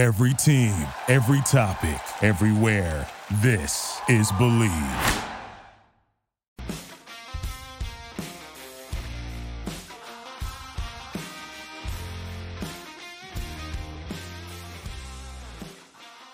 Every 0.00 0.32
team, 0.32 0.72
every 1.08 1.42
topic, 1.42 2.00
everywhere. 2.22 3.06
This 3.42 4.00
is 4.08 4.32
Bleav. 4.32 5.26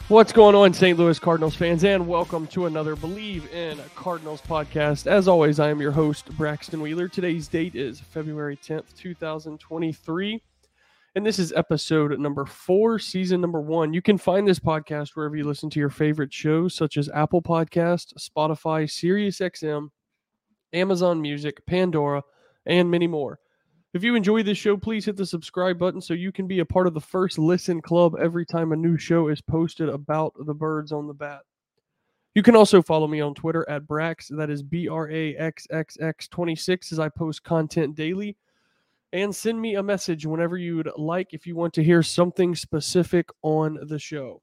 What's 0.06 0.32
going 0.32 0.54
on, 0.54 0.72
St. 0.72 0.96
Louis 0.96 1.18
Cardinals 1.18 1.56
fans, 1.56 1.82
and 1.82 2.06
welcome 2.06 2.46
to 2.46 2.66
another 2.66 2.94
Bleav 2.94 3.52
in 3.52 3.80
Cardinals 3.96 4.42
podcast. 4.42 5.08
As 5.08 5.26
always, 5.26 5.58
I 5.58 5.70
am 5.70 5.80
your 5.80 5.90
host, 5.90 6.30
Braxton 6.36 6.80
Wheeler. 6.80 7.08
Today's 7.08 7.48
date 7.48 7.74
is 7.74 7.98
February 7.98 8.56
10th, 8.56 8.96
2023, 8.96 10.40
and 11.16 11.24
this 11.24 11.38
is 11.38 11.50
episode 11.56 12.20
number 12.20 12.44
four, 12.44 12.98
season 12.98 13.40
number 13.40 13.62
one. 13.62 13.94
You 13.94 14.02
can 14.02 14.18
find 14.18 14.46
this 14.46 14.58
podcast 14.58 15.12
wherever 15.14 15.34
you 15.34 15.44
listen 15.44 15.70
to 15.70 15.80
your 15.80 15.88
favorite 15.88 16.30
shows, 16.30 16.74
such 16.74 16.98
as 16.98 17.08
Apple 17.08 17.40
Podcast, 17.40 18.12
Spotify, 18.18 18.84
SiriusXM, 18.84 19.88
Amazon 20.74 21.22
Music, 21.22 21.64
Pandora, 21.64 22.22
and 22.66 22.90
many 22.90 23.07
more. 23.07 23.38
If 23.94 24.04
you 24.04 24.14
enjoy 24.14 24.43
this 24.43 24.58
show, 24.58 24.76
please 24.76 25.07
hit 25.07 25.16
the 25.16 25.24
subscribe 25.24 25.79
button 25.79 26.02
so 26.02 26.12
you 26.12 26.32
can 26.32 26.46
be 26.46 26.58
a 26.58 26.66
part 26.66 26.86
of 26.86 26.93
the 26.93 27.00
first 27.00 27.38
listen 27.38 27.80
club 27.80 28.14
every 28.21 28.44
time 28.44 28.72
a 28.72 28.76
new 28.76 28.98
show 28.98 29.29
is 29.29 29.40
posted 29.40 29.88
about 29.88 30.35
the 30.44 30.52
birds 30.52 30.93
on 30.93 31.07
the 31.07 31.14
bat. 31.14 31.40
You 32.34 32.42
can 32.42 32.55
also 32.55 32.83
follow 32.83 33.06
me 33.06 33.22
on 33.22 33.33
Twitter 33.33 33.66
at 33.70 33.86
Brax, 33.86 34.28
that 34.36 34.50
is 34.50 34.62
B 34.62 34.86
R 34.86 35.10
A 35.10 35.34
X 35.36 35.66
X 35.70 35.96
X 35.98 36.28
26, 36.28 36.92
as 36.92 36.98
I 36.98 37.08
post 37.08 37.42
content 37.42 37.94
daily. 37.94 38.36
And 39.12 39.34
send 39.34 39.60
me 39.60 39.77
a 39.77 39.83
message 39.83 40.27
whenever 40.27 40.56
you 40.56 40.77
would 40.77 40.91
like 40.96 41.33
if 41.33 41.46
you 41.46 41.55
want 41.56 41.72
to 41.74 41.84
hear 41.84 42.02
something 42.02 42.55
specific 42.55 43.28
on 43.42 43.78
the 43.82 43.98
show. 43.98 44.42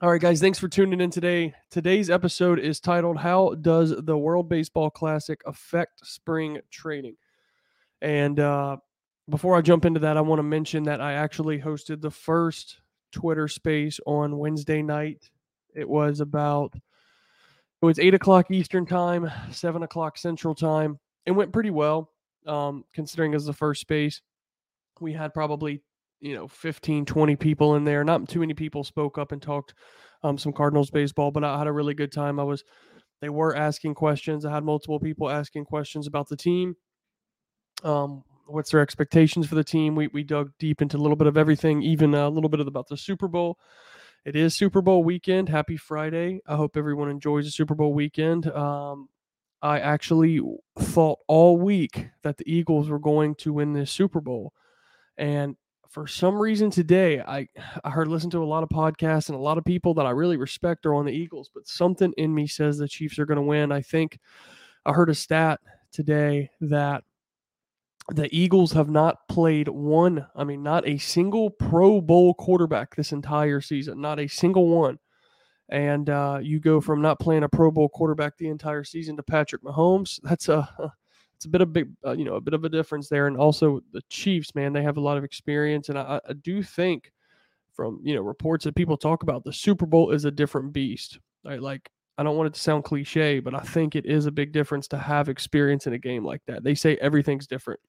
All 0.00 0.10
right, 0.10 0.20
guys, 0.20 0.40
thanks 0.40 0.60
for 0.60 0.68
tuning 0.68 1.00
in 1.00 1.10
today. 1.10 1.52
Today's 1.70 2.08
episode 2.08 2.60
is 2.60 2.78
titled 2.78 3.18
How 3.18 3.54
Does 3.54 3.92
the 4.04 4.16
World 4.16 4.48
Baseball 4.48 4.90
Classic 4.90 5.40
Affect 5.44 6.06
Spring 6.06 6.60
Training? 6.70 7.16
And 8.00 8.38
uh, 8.38 8.76
before 9.28 9.56
I 9.56 9.60
jump 9.60 9.84
into 9.84 10.00
that, 10.00 10.16
I 10.16 10.20
want 10.20 10.38
to 10.38 10.44
mention 10.44 10.84
that 10.84 11.00
I 11.00 11.14
actually 11.14 11.58
hosted 11.58 12.00
the 12.00 12.12
first 12.12 12.80
Twitter 13.10 13.48
space 13.48 13.98
on 14.06 14.38
Wednesday 14.38 14.82
night. 14.82 15.30
It 15.74 15.88
was 15.88 16.20
about 16.20 16.74
it 16.74 17.84
was 17.84 17.98
eight 17.98 18.14
o'clock 18.14 18.50
Eastern 18.50 18.86
time, 18.86 19.30
seven 19.50 19.82
o'clock 19.82 20.16
Central 20.16 20.54
time. 20.54 20.98
It 21.26 21.32
went 21.32 21.52
pretty 21.52 21.70
well, 21.70 22.10
um, 22.46 22.84
considering 22.92 23.34
as 23.34 23.44
the 23.44 23.52
first 23.52 23.80
space. 23.80 24.20
We 25.00 25.12
had 25.12 25.34
probably 25.34 25.82
you 26.20 26.34
know 26.34 26.48
15 26.48 27.04
20 27.04 27.36
people 27.36 27.76
in 27.76 27.84
there 27.84 28.02
not 28.02 28.28
too 28.28 28.40
many 28.40 28.52
people 28.52 28.82
spoke 28.82 29.18
up 29.18 29.30
and 29.30 29.40
talked 29.40 29.74
um, 30.24 30.36
some 30.36 30.52
cardinals 30.52 30.90
baseball 30.90 31.30
but 31.30 31.44
i 31.44 31.56
had 31.56 31.68
a 31.68 31.72
really 31.72 31.94
good 31.94 32.10
time 32.10 32.40
i 32.40 32.42
was 32.42 32.64
they 33.20 33.28
were 33.28 33.54
asking 33.54 33.94
questions 33.94 34.44
i 34.44 34.52
had 34.52 34.64
multiple 34.64 34.98
people 34.98 35.30
asking 35.30 35.64
questions 35.64 36.08
about 36.08 36.28
the 36.28 36.36
team 36.36 36.74
um, 37.84 38.24
what's 38.48 38.70
their 38.70 38.80
expectations 38.80 39.46
for 39.46 39.54
the 39.54 39.64
team. 39.64 39.94
We 39.94 40.08
we 40.08 40.22
dug 40.22 40.52
deep 40.58 40.82
into 40.82 40.96
a 40.96 41.00
little 41.00 41.16
bit 41.16 41.26
of 41.26 41.36
everything, 41.36 41.82
even 41.82 42.14
a 42.14 42.28
little 42.28 42.48
bit 42.48 42.60
about 42.60 42.88
the 42.88 42.96
Super 42.96 43.28
Bowl. 43.28 43.58
It 44.24 44.36
is 44.36 44.54
Super 44.54 44.82
Bowl 44.82 45.04
weekend. 45.04 45.48
Happy 45.48 45.76
Friday. 45.76 46.40
I 46.46 46.56
hope 46.56 46.76
everyone 46.76 47.08
enjoys 47.08 47.44
the 47.44 47.50
Super 47.50 47.74
Bowl 47.74 47.94
weekend. 47.94 48.46
Um, 48.48 49.08
I 49.62 49.80
actually 49.80 50.40
thought 50.78 51.18
all 51.26 51.56
week 51.56 52.08
that 52.22 52.36
the 52.36 52.52
Eagles 52.52 52.88
were 52.88 52.98
going 52.98 53.34
to 53.36 53.52
win 53.52 53.72
this 53.72 53.90
Super 53.90 54.20
Bowl. 54.20 54.52
And 55.16 55.56
for 55.88 56.06
some 56.06 56.40
reason 56.40 56.70
today, 56.70 57.20
I, 57.20 57.48
I 57.82 57.90
heard 57.90 58.08
listen 58.08 58.30
to 58.30 58.42
a 58.42 58.44
lot 58.44 58.62
of 58.62 58.68
podcasts 58.68 59.28
and 59.28 59.36
a 59.36 59.40
lot 59.40 59.58
of 59.58 59.64
people 59.64 59.94
that 59.94 60.06
I 60.06 60.10
really 60.10 60.36
respect 60.36 60.86
are 60.86 60.94
on 60.94 61.06
the 61.06 61.12
Eagles, 61.12 61.50
but 61.52 61.66
something 61.66 62.12
in 62.16 62.34
me 62.34 62.46
says 62.46 62.78
the 62.78 62.86
Chiefs 62.86 63.18
are 63.18 63.26
going 63.26 63.36
to 63.36 63.42
win. 63.42 63.72
I 63.72 63.82
think 63.82 64.18
I 64.84 64.92
heard 64.92 65.10
a 65.10 65.14
stat 65.14 65.60
today 65.90 66.50
that 66.60 67.04
the 68.10 68.28
Eagles 68.34 68.72
have 68.72 68.88
not 68.88 69.28
played 69.28 69.68
one, 69.68 70.26
I 70.34 70.44
mean, 70.44 70.62
not 70.62 70.86
a 70.88 70.98
single 70.98 71.50
Pro 71.50 72.00
Bowl 72.00 72.32
quarterback 72.34 72.94
this 72.94 73.12
entire 73.12 73.60
season, 73.60 74.00
not 74.00 74.18
a 74.18 74.28
single 74.28 74.68
one. 74.68 74.98
And 75.70 76.08
uh, 76.08 76.40
you 76.42 76.60
go 76.60 76.80
from 76.80 77.02
not 77.02 77.20
playing 77.20 77.42
a 77.42 77.48
Pro 77.48 77.70
Bowl 77.70 77.88
quarterback 77.88 78.36
the 78.36 78.48
entire 78.48 78.84
season 78.84 79.16
to 79.16 79.22
Patrick 79.22 79.62
Mahomes. 79.62 80.18
That's 80.22 80.48
a 80.48 80.68
it's 81.36 81.44
a 81.44 81.48
bit 81.48 81.60
of 81.60 81.72
big, 81.72 81.90
uh, 82.04 82.12
you 82.12 82.24
know, 82.24 82.34
a 82.34 82.40
bit 82.40 82.54
of 82.54 82.64
a 82.64 82.68
difference 82.68 83.08
there. 83.08 83.26
And 83.26 83.36
also 83.36 83.80
the 83.92 84.02
Chiefs, 84.08 84.54
man, 84.54 84.72
they 84.72 84.82
have 84.82 84.96
a 84.96 85.02
lot 85.02 85.18
of 85.18 85.24
experience, 85.24 85.88
and 85.88 85.98
I, 85.98 86.20
I 86.28 86.32
do 86.32 86.62
think 86.62 87.12
from 87.74 88.00
you 88.02 88.14
know 88.14 88.22
reports 88.22 88.64
that 88.64 88.74
people 88.74 88.96
talk 88.96 89.22
about 89.22 89.44
the 89.44 89.52
Super 89.52 89.86
Bowl 89.86 90.10
is 90.10 90.24
a 90.24 90.30
different 90.30 90.72
beast. 90.72 91.18
Right? 91.44 91.60
Like 91.60 91.90
I 92.16 92.22
don't 92.22 92.36
want 92.36 92.48
it 92.48 92.54
to 92.54 92.60
sound 92.60 92.84
cliche, 92.84 93.40
but 93.40 93.54
I 93.54 93.60
think 93.60 93.94
it 93.94 94.06
is 94.06 94.26
a 94.26 94.32
big 94.32 94.52
difference 94.52 94.88
to 94.88 94.98
have 94.98 95.28
experience 95.28 95.86
in 95.86 95.92
a 95.92 95.98
game 95.98 96.24
like 96.24 96.42
that. 96.46 96.64
They 96.64 96.74
say 96.74 96.96
everything's 96.96 97.46
different 97.46 97.80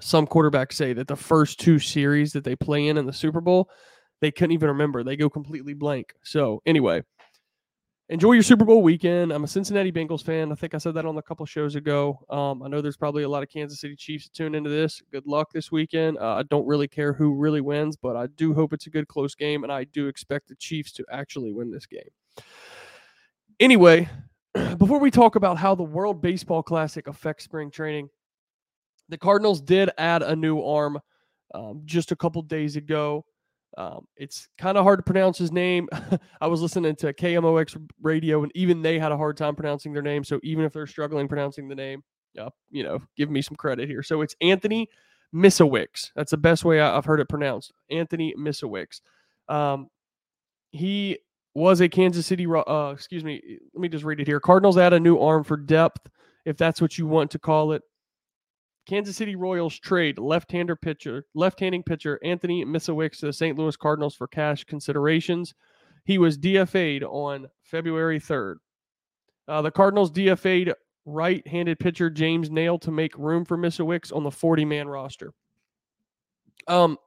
some 0.00 0.26
quarterbacks 0.26 0.74
say 0.74 0.92
that 0.92 1.08
the 1.08 1.16
first 1.16 1.58
two 1.58 1.78
series 1.78 2.32
that 2.32 2.44
they 2.44 2.56
play 2.56 2.88
in 2.88 2.96
in 2.96 3.06
the 3.06 3.12
Super 3.12 3.40
Bowl, 3.40 3.68
they 4.20 4.30
couldn't 4.30 4.52
even 4.52 4.68
remember. 4.68 5.02
They 5.02 5.16
go 5.16 5.30
completely 5.30 5.74
blank. 5.74 6.14
So, 6.22 6.62
anyway, 6.66 7.02
enjoy 8.08 8.32
your 8.32 8.42
Super 8.42 8.64
Bowl 8.64 8.82
weekend. 8.82 9.32
I'm 9.32 9.44
a 9.44 9.48
Cincinnati 9.48 9.90
Bengals 9.90 10.22
fan. 10.22 10.52
I 10.52 10.54
think 10.54 10.74
I 10.74 10.78
said 10.78 10.94
that 10.94 11.06
on 11.06 11.16
a 11.16 11.22
couple 11.22 11.46
shows 11.46 11.76
ago. 11.76 12.18
Um, 12.28 12.62
I 12.62 12.68
know 12.68 12.80
there's 12.80 12.96
probably 12.96 13.22
a 13.22 13.28
lot 13.28 13.42
of 13.42 13.48
Kansas 13.48 13.80
City 13.80 13.96
Chiefs 13.96 14.24
that 14.24 14.34
tune 14.34 14.54
into 14.54 14.68
this. 14.68 15.00
Good 15.10 15.26
luck 15.26 15.52
this 15.52 15.72
weekend. 15.72 16.18
Uh, 16.18 16.34
I 16.34 16.42
don't 16.44 16.66
really 16.66 16.88
care 16.88 17.12
who 17.12 17.34
really 17.34 17.60
wins, 17.60 17.96
but 17.96 18.16
I 18.16 18.26
do 18.26 18.52
hope 18.52 18.72
it's 18.72 18.86
a 18.86 18.90
good 18.90 19.08
close 19.08 19.34
game, 19.34 19.62
and 19.62 19.72
I 19.72 19.84
do 19.84 20.08
expect 20.08 20.48
the 20.48 20.56
Chiefs 20.56 20.92
to 20.92 21.04
actually 21.10 21.52
win 21.52 21.70
this 21.70 21.86
game. 21.86 22.10
Anyway, 23.58 24.08
before 24.78 24.98
we 24.98 25.10
talk 25.10 25.36
about 25.36 25.58
how 25.58 25.74
the 25.74 25.82
World 25.82 26.20
Baseball 26.20 26.62
Classic 26.62 27.06
affects 27.06 27.44
spring 27.44 27.70
training, 27.70 28.10
the 29.08 29.18
Cardinals 29.18 29.60
did 29.60 29.90
add 29.98 30.22
a 30.22 30.34
new 30.34 30.62
arm 30.62 30.98
um, 31.54 31.82
just 31.84 32.12
a 32.12 32.16
couple 32.16 32.42
days 32.42 32.76
ago. 32.76 33.24
Um, 33.78 34.06
it's 34.16 34.48
kind 34.58 34.76
of 34.76 34.84
hard 34.84 34.98
to 34.98 35.02
pronounce 35.02 35.38
his 35.38 35.52
name. 35.52 35.88
I 36.40 36.46
was 36.46 36.60
listening 36.60 36.96
to 36.96 37.12
KMOX 37.12 37.80
radio, 38.02 38.42
and 38.42 38.52
even 38.54 38.82
they 38.82 38.98
had 38.98 39.12
a 39.12 39.16
hard 39.16 39.36
time 39.36 39.54
pronouncing 39.54 39.92
their 39.92 40.02
name. 40.02 40.24
So 40.24 40.40
even 40.42 40.64
if 40.64 40.72
they're 40.72 40.86
struggling 40.86 41.28
pronouncing 41.28 41.68
the 41.68 41.74
name, 41.74 42.02
uh, 42.38 42.50
you 42.70 42.82
know, 42.82 43.00
give 43.16 43.30
me 43.30 43.42
some 43.42 43.56
credit 43.56 43.88
here. 43.88 44.02
So 44.02 44.22
it's 44.22 44.34
Anthony 44.40 44.88
Misiewicz. 45.34 46.10
That's 46.14 46.30
the 46.32 46.36
best 46.36 46.64
way 46.64 46.80
I've 46.80 47.04
heard 47.04 47.20
it 47.20 47.28
pronounced. 47.28 47.72
Anthony 47.90 48.34
Misiewicz. 48.38 49.00
Um, 49.48 49.88
he 50.72 51.18
was 51.54 51.80
a 51.80 51.88
Kansas 51.88 52.26
City. 52.26 52.46
Uh, 52.46 52.90
excuse 52.92 53.24
me. 53.24 53.40
Let 53.74 53.80
me 53.80 53.88
just 53.88 54.04
read 54.04 54.20
it 54.20 54.26
here. 54.26 54.40
Cardinals 54.40 54.78
add 54.78 54.92
a 54.92 55.00
new 55.00 55.18
arm 55.18 55.44
for 55.44 55.56
depth, 55.56 56.08
if 56.44 56.56
that's 56.56 56.80
what 56.80 56.98
you 56.98 57.06
want 57.06 57.30
to 57.32 57.38
call 57.38 57.72
it. 57.72 57.82
Kansas 58.90 59.16
City 59.16 59.36
Royals 59.36 59.78
trade 59.78 60.18
left-hander 60.18 60.74
pitcher, 60.74 61.24
left-handing 61.34 61.84
pitcher 61.84 62.18
Anthony 62.24 62.64
Misiewicz 62.64 63.20
to 63.20 63.26
the 63.26 63.32
St. 63.32 63.56
Louis 63.56 63.76
Cardinals 63.76 64.16
for 64.16 64.26
cash 64.26 64.64
considerations. 64.64 65.54
He 66.04 66.18
was 66.18 66.36
DFA'd 66.36 67.04
on 67.04 67.46
February 67.62 68.18
3rd. 68.18 68.56
Uh, 69.46 69.62
the 69.62 69.70
Cardinals 69.70 70.10
DFA'd 70.10 70.74
right-handed 71.06 71.78
pitcher 71.78 72.10
James 72.10 72.50
Naile 72.50 72.80
to 72.80 72.90
make 72.90 73.16
room 73.16 73.44
for 73.44 73.56
Misiewicz 73.56 74.12
on 74.12 74.24
the 74.24 74.30
40-man 74.30 74.88
roster. 74.88 75.32
Um, 76.66 76.98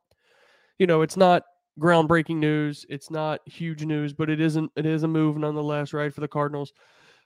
you 0.79 0.87
know, 0.87 1.01
it's 1.01 1.17
not 1.17 1.43
groundbreaking 1.77 2.37
news. 2.37 2.85
It's 2.87 3.11
not 3.11 3.41
huge 3.45 3.83
news, 3.83 4.13
but 4.13 4.29
it 4.29 4.39
isn't. 4.39 4.71
It 4.77 4.85
is 4.85 5.03
a 5.03 5.07
move 5.09 5.35
nonetheless, 5.35 5.91
right, 5.91 6.13
for 6.13 6.21
the 6.21 6.29
Cardinals. 6.29 6.71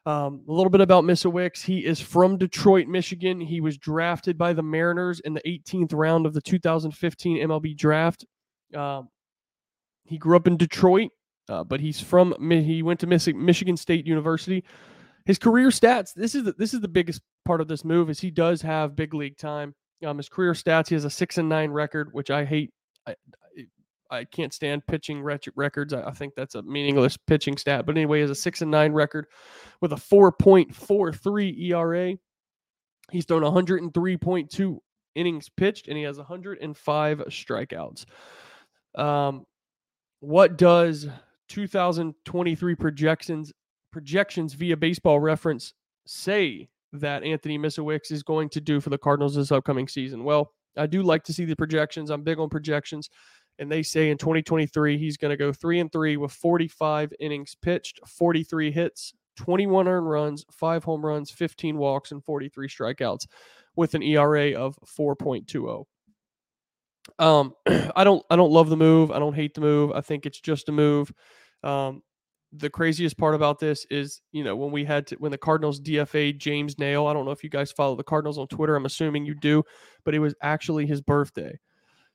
Um, 0.08 0.40
a 0.48 0.54
little 0.54 0.70
bit 0.70 0.80
about 0.80 1.04
Misiewicz. 1.04 1.66
He 1.66 1.86
is 1.86 2.00
from 2.00 2.38
Detroit, 2.38 2.88
Michigan. 2.88 3.42
He 3.42 3.60
was 3.60 3.78
drafted 3.78 4.38
by 4.38 4.54
the 4.54 4.64
Mariners 4.64 5.20
in 5.20 5.34
the 5.34 5.42
18th 5.42 5.94
round 5.94 6.26
of 6.26 6.34
the 6.34 6.40
2015 6.40 7.46
MLB 7.46 7.76
draft. 7.76 8.26
Um, 8.74 9.10
he 10.06 10.18
grew 10.18 10.38
up 10.38 10.48
in 10.48 10.56
Detroit, 10.56 11.10
uh, 11.50 11.66
but 11.66 11.82
he's 11.82 12.00
from 12.00 12.34
he 12.50 12.84
went 12.84 13.02
to 13.02 13.08
Michigan 13.08 13.76
State 13.76 14.08
University. 14.08 14.64
His 15.26 15.38
career 15.38 15.68
stats. 15.68 16.14
This 16.14 16.36
is 16.36 16.46
the, 16.46 16.54
this 16.54 16.74
is 16.74 16.80
the 16.80 16.88
biggest 16.88 17.20
part 17.44 17.60
of 17.60 17.68
this 17.68 17.84
move 17.84 18.10
is 18.10 18.18
he 18.18 18.32
does 18.32 18.62
have 18.62 18.96
big 18.96 19.14
league 19.14 19.38
time. 19.38 19.76
Um, 20.06 20.16
his 20.16 20.30
career 20.30 20.54
stats. 20.54 20.88
He 20.88 20.96
has 20.96 21.04
a 21.04 21.10
six 21.10 21.38
and 21.38 21.50
nine 21.50 21.72
record, 21.72 22.14
which 22.14 22.32
I 22.32 22.46
hate. 22.46 22.72
I 24.10 24.24
can't 24.26 24.54
stand 24.54 24.86
pitching 24.88 25.22
records. 25.22 25.94
I 25.94 26.12
think 26.12 26.34
that's 26.36 26.56
a 26.56 26.62
meaningless 26.64 27.18
pitching 27.18 27.58
stat. 27.58 27.86
But 27.86 27.98
anyway, 27.98 28.22
has 28.22 28.30
a 28.30 28.36
six 28.36 28.62
and 28.62 28.72
nine 28.72 28.94
record 28.94 29.28
with 29.82 29.94
a 29.94 29.98
4.43 29.98 31.72
ERA. 31.72 32.16
He's 33.12 33.26
thrown 33.26 33.44
103.2 33.44 34.78
innings 35.16 35.50
pitched, 35.50 35.88
and 35.88 35.98
he 35.98 36.04
has 36.04 36.18
105 36.18 37.20
strikeouts. 37.30 38.06
Um, 38.96 39.46
what 40.20 40.58
does 40.58 41.08
2023 41.50 42.76
projections 42.76 43.54
projections 43.92 44.54
via 44.54 44.76
Baseball 44.76 45.20
Reference 45.20 45.74
say 46.06 46.68
that 46.94 47.24
Anthony 47.24 47.58
Misiewicz 47.58 48.12
is 48.12 48.24
going 48.24 48.50
to 48.50 48.62
do 48.62 48.80
for 48.80 48.90
the 48.90 48.98
Cardinals 48.98 49.36
this 49.36 49.52
upcoming 49.52 49.88
season? 49.88 50.24
Well, 50.24 50.54
I 50.78 50.86
do 50.86 51.02
like 51.02 51.24
to 51.24 51.34
see 51.34 51.46
the 51.46 51.56
projections. 51.56 52.10
I'm 52.10 52.24
big 52.24 52.40
on 52.40 52.50
projections 52.50 53.10
And 53.60 53.72
they 53.72 53.84
say 53.84 54.10
in 54.10 54.18
2023 54.18 54.98
he's 54.98 55.18
going 55.18 55.32
to 55.32 55.38
go 55.38 55.52
three 55.52 55.80
and 55.80 55.92
three 55.92 56.18
with 56.18 56.32
45 56.32 57.14
innings 57.20 57.56
pitched, 57.62 58.00
43 58.08 58.72
hits, 58.72 59.14
21 59.38 59.88
earned 59.88 60.10
runs, 60.10 60.46
five 60.52 60.84
home 60.84 61.06
runs, 61.06 61.32
15 61.32 61.78
walks, 61.78 62.12
and 62.12 62.24
43 62.24 62.68
strikeouts, 62.68 63.28
with 63.76 63.94
an 63.94 64.04
ERA 64.04 64.54
of 64.54 64.78
4.20. 64.86 65.86
Um, 67.20 67.54
I 67.96 68.04
don't 68.04 68.24
I 68.30 68.36
don't 68.36 68.52
love 68.52 68.70
the 68.70 68.78
move. 68.78 69.12
I 69.12 69.20
don't 69.20 69.34
hate 69.34 69.54
the 69.54 69.62
move. 69.62 69.92
I 69.92 70.02
think 70.02 70.26
it's 70.26 70.42
just 70.42 70.70
a 70.70 70.72
move. 70.72 71.12
Um, 71.64 72.02
the 72.54 72.70
craziest 72.70 73.18
part 73.18 73.36
about 73.36 73.60
this 73.60 73.86
is, 73.90 74.22
you 74.32 74.44
know, 74.44 74.56
when 74.56 74.72
we 74.72 74.86
had 74.86 75.08
to, 75.08 75.16
when 75.16 75.32
the 75.32 75.38
Cardinals 75.38 75.82
DFA 75.82 76.38
James 76.38 76.76
Naile, 76.76 77.10
I 77.10 77.14
don't 77.14 77.26
know 77.26 77.32
if 77.32 77.44
you 77.44 77.50
guys 77.50 77.72
follow 77.72 77.96
the 77.96 78.04
Cardinals 78.04 78.38
on 78.38 78.48
Twitter. 78.48 78.76
I'm 78.76 78.86
assuming 78.86 79.26
you 79.26 79.36
do, 79.36 79.64
but 80.06 80.16
it 80.16 80.20
was 80.20 80.34
actually 80.42 80.86
his 80.86 81.02
birthday. 81.02 81.60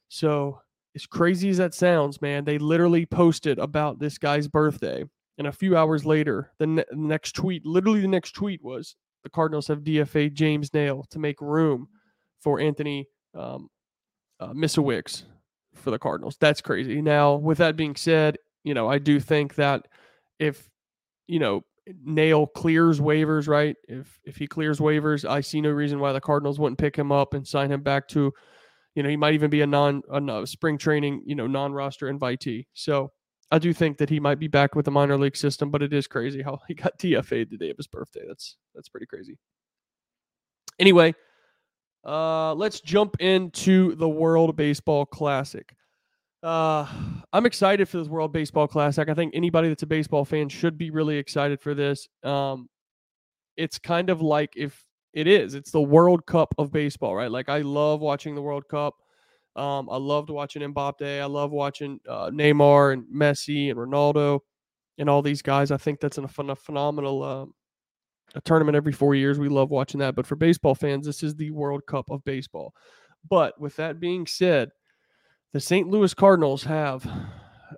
So, 0.09 0.61
as 0.95 1.07
crazy 1.07 1.49
as 1.49 1.57
that 1.59 1.75
sounds, 1.75 2.21
man, 2.21 2.45
they 2.45 2.59
literally 2.59 3.07
posted 3.07 3.59
about 3.59 3.99
this 3.99 4.19
guy's 4.19 4.49
birthday. 4.49 5.05
And 5.39 5.47
a 5.47 5.53
few 5.53 5.77
hours 5.77 6.05
later, 6.05 6.53
the 6.59 6.67
ne- 6.67 6.85
next 6.93 7.35
tweet, 7.35 7.65
literally 7.65 8.01
the 8.01 8.09
next 8.09 8.33
tweet 8.33 8.63
was 8.63 8.97
the 9.25 9.31
Cardinals 9.31 9.69
have 9.69 9.81
DFA 9.81 10.33
James 10.33 10.71
Naile 10.71 11.09
to 11.09 11.19
make 11.19 11.41
room 11.41 11.89
for 12.41 12.61
Anthony 12.61 13.09
um, 13.35 13.69
uh, 14.41 14.53
for 15.75 15.91
the 15.91 15.99
Cardinals. 15.99 16.37
That's 16.41 16.61
crazy. 16.61 17.01
Now, 17.01 17.35
with 17.35 17.59
that 17.59 17.77
being 17.77 17.97
said, 17.97 18.37
you 18.65 18.75
know, 18.75 18.89
I 18.89 18.99
do 18.99 19.19
think 19.21 19.55
that 19.55 19.87
if 20.39 20.69
you 21.27 21.39
know 21.39 21.65
Naile 22.07 22.53
clears 22.53 23.01
waivers, 23.01 23.49
right? 23.49 23.77
If 23.89 24.21
if 24.25 24.37
he 24.37 24.47
clears 24.47 24.81
waivers, 24.81 25.29
I 25.29 25.41
see 25.41 25.61
no 25.61 25.71
reason 25.71 25.99
why 25.99 26.13
the 26.13 26.21
Cardinals 26.21 26.59
wouldn't 26.59 26.79
pick 26.79 26.97
him 26.97 27.11
up 27.11 27.35
and 27.35 27.47
sign 27.47 27.71
him 27.73 27.83
back 27.83 28.07
to, 28.09 28.33
you 28.95 29.03
know, 29.03 29.09
he 29.09 29.17
might 29.17 29.35
even 29.35 29.51
be 29.51 29.63
a 29.63 29.67
non 29.67 30.03
a 30.11 30.47
spring 30.47 30.79
training, 30.79 31.23
you 31.25 31.35
know, 31.35 31.47
non-roster 31.47 32.13
invitee. 32.13 32.67
So 32.75 33.11
I 33.51 33.59
do 33.59 33.73
think 33.73 33.99
that 33.99 34.09
he 34.09 34.21
might 34.21 34.39
be 34.39 34.49
back 34.49 34.75
with 34.75 34.85
the 34.87 34.91
minor 34.91 35.19
league 35.19 35.37
system, 35.37 35.71
but 35.71 35.83
it 35.83 35.93
is 35.93 36.07
crazy 36.07 36.43
how 36.43 36.59
he 36.69 36.75
got 36.75 36.99
DFA'd 36.99 37.51
the 37.51 37.59
day 37.59 37.71
of 37.71 37.77
his 37.77 37.87
birthday. 37.87 38.23
That's 38.27 38.57
that's 38.75 38.89
pretty 38.89 39.07
crazy. 39.07 39.39
Anyway, 40.79 41.15
uh, 42.05 42.55
let's 42.55 42.81
jump 42.81 43.17
into 43.21 43.95
the 43.97 44.09
World 44.09 44.57
Baseball 44.57 45.07
Classic. 45.07 45.75
Uh, 46.43 46.87
I'm 47.33 47.47
excited 47.47 47.89
for 47.89 47.99
this 47.99 48.09
World 48.09 48.33
Baseball 48.33 48.67
Classic. 48.67 49.09
I 49.09 49.15
think 49.15 49.33
anybody 49.35 49.69
that's 49.69 49.85
a 49.85 49.87
baseball 49.87 50.25
fan 50.25 50.49
should 50.49 50.77
be 50.77 50.91
really 50.91 51.17
excited 51.17 51.61
for 51.61 51.75
this. 51.75 52.09
Um, 52.25 52.69
it's 53.57 53.79
kind 53.79 54.11
of 54.11 54.23
like 54.23 54.55
if 54.57 54.85
it 55.13 55.27
is, 55.27 55.55
it's 55.55 55.71
the 55.71 55.81
World 55.81 56.27
Cup 56.27 56.55
of 56.59 56.73
baseball, 56.73 57.15
right? 57.15 57.31
Like 57.31 57.49
I 57.49 57.59
love 57.59 58.01
watching 58.01 58.35
the 58.35 58.43
World 58.43 58.69
Cup. 58.69 58.95
Um, 59.55 59.89
I 59.91 59.97
loved 59.97 60.31
watching 60.31 60.63
Mbappe. 60.63 61.21
I 61.21 61.27
love 61.27 61.51
watching 61.51 62.01
uh, 62.09 62.31
Neymar 62.31 62.95
and 62.95 63.05
Messi 63.15 63.71
and 63.71 63.79
Ronaldo 63.79 64.41
and 64.99 65.11
all 65.11 65.21
these 65.21 65.43
guys. 65.43 65.71
I 65.71 65.77
think 65.77 66.01
that's 66.01 66.19
a, 66.19 66.23
a 66.23 66.57
phenomenal 66.57 67.23
um, 67.23 67.55
a 68.35 68.41
tournament 68.41 68.77
every 68.77 68.93
four 68.93 69.15
years. 69.15 69.39
We 69.39 69.49
love 69.49 69.71
watching 69.71 70.01
that. 70.01 70.15
But 70.15 70.27
for 70.27 70.37
baseball 70.37 70.75
fans, 70.75 71.07
this 71.07 71.23
is 71.23 71.35
the 71.35 71.51
World 71.51 71.83
Cup 71.87 72.11
of 72.11 72.25
baseball. 72.25 72.75
But 73.29 73.61
with 73.61 73.77
that 73.77 74.01
being 74.01 74.27
said, 74.27 74.71
the 75.53 75.61
St. 75.61 75.89
Louis 75.89 76.15
Cardinals 76.15 76.65
have. 76.65 77.07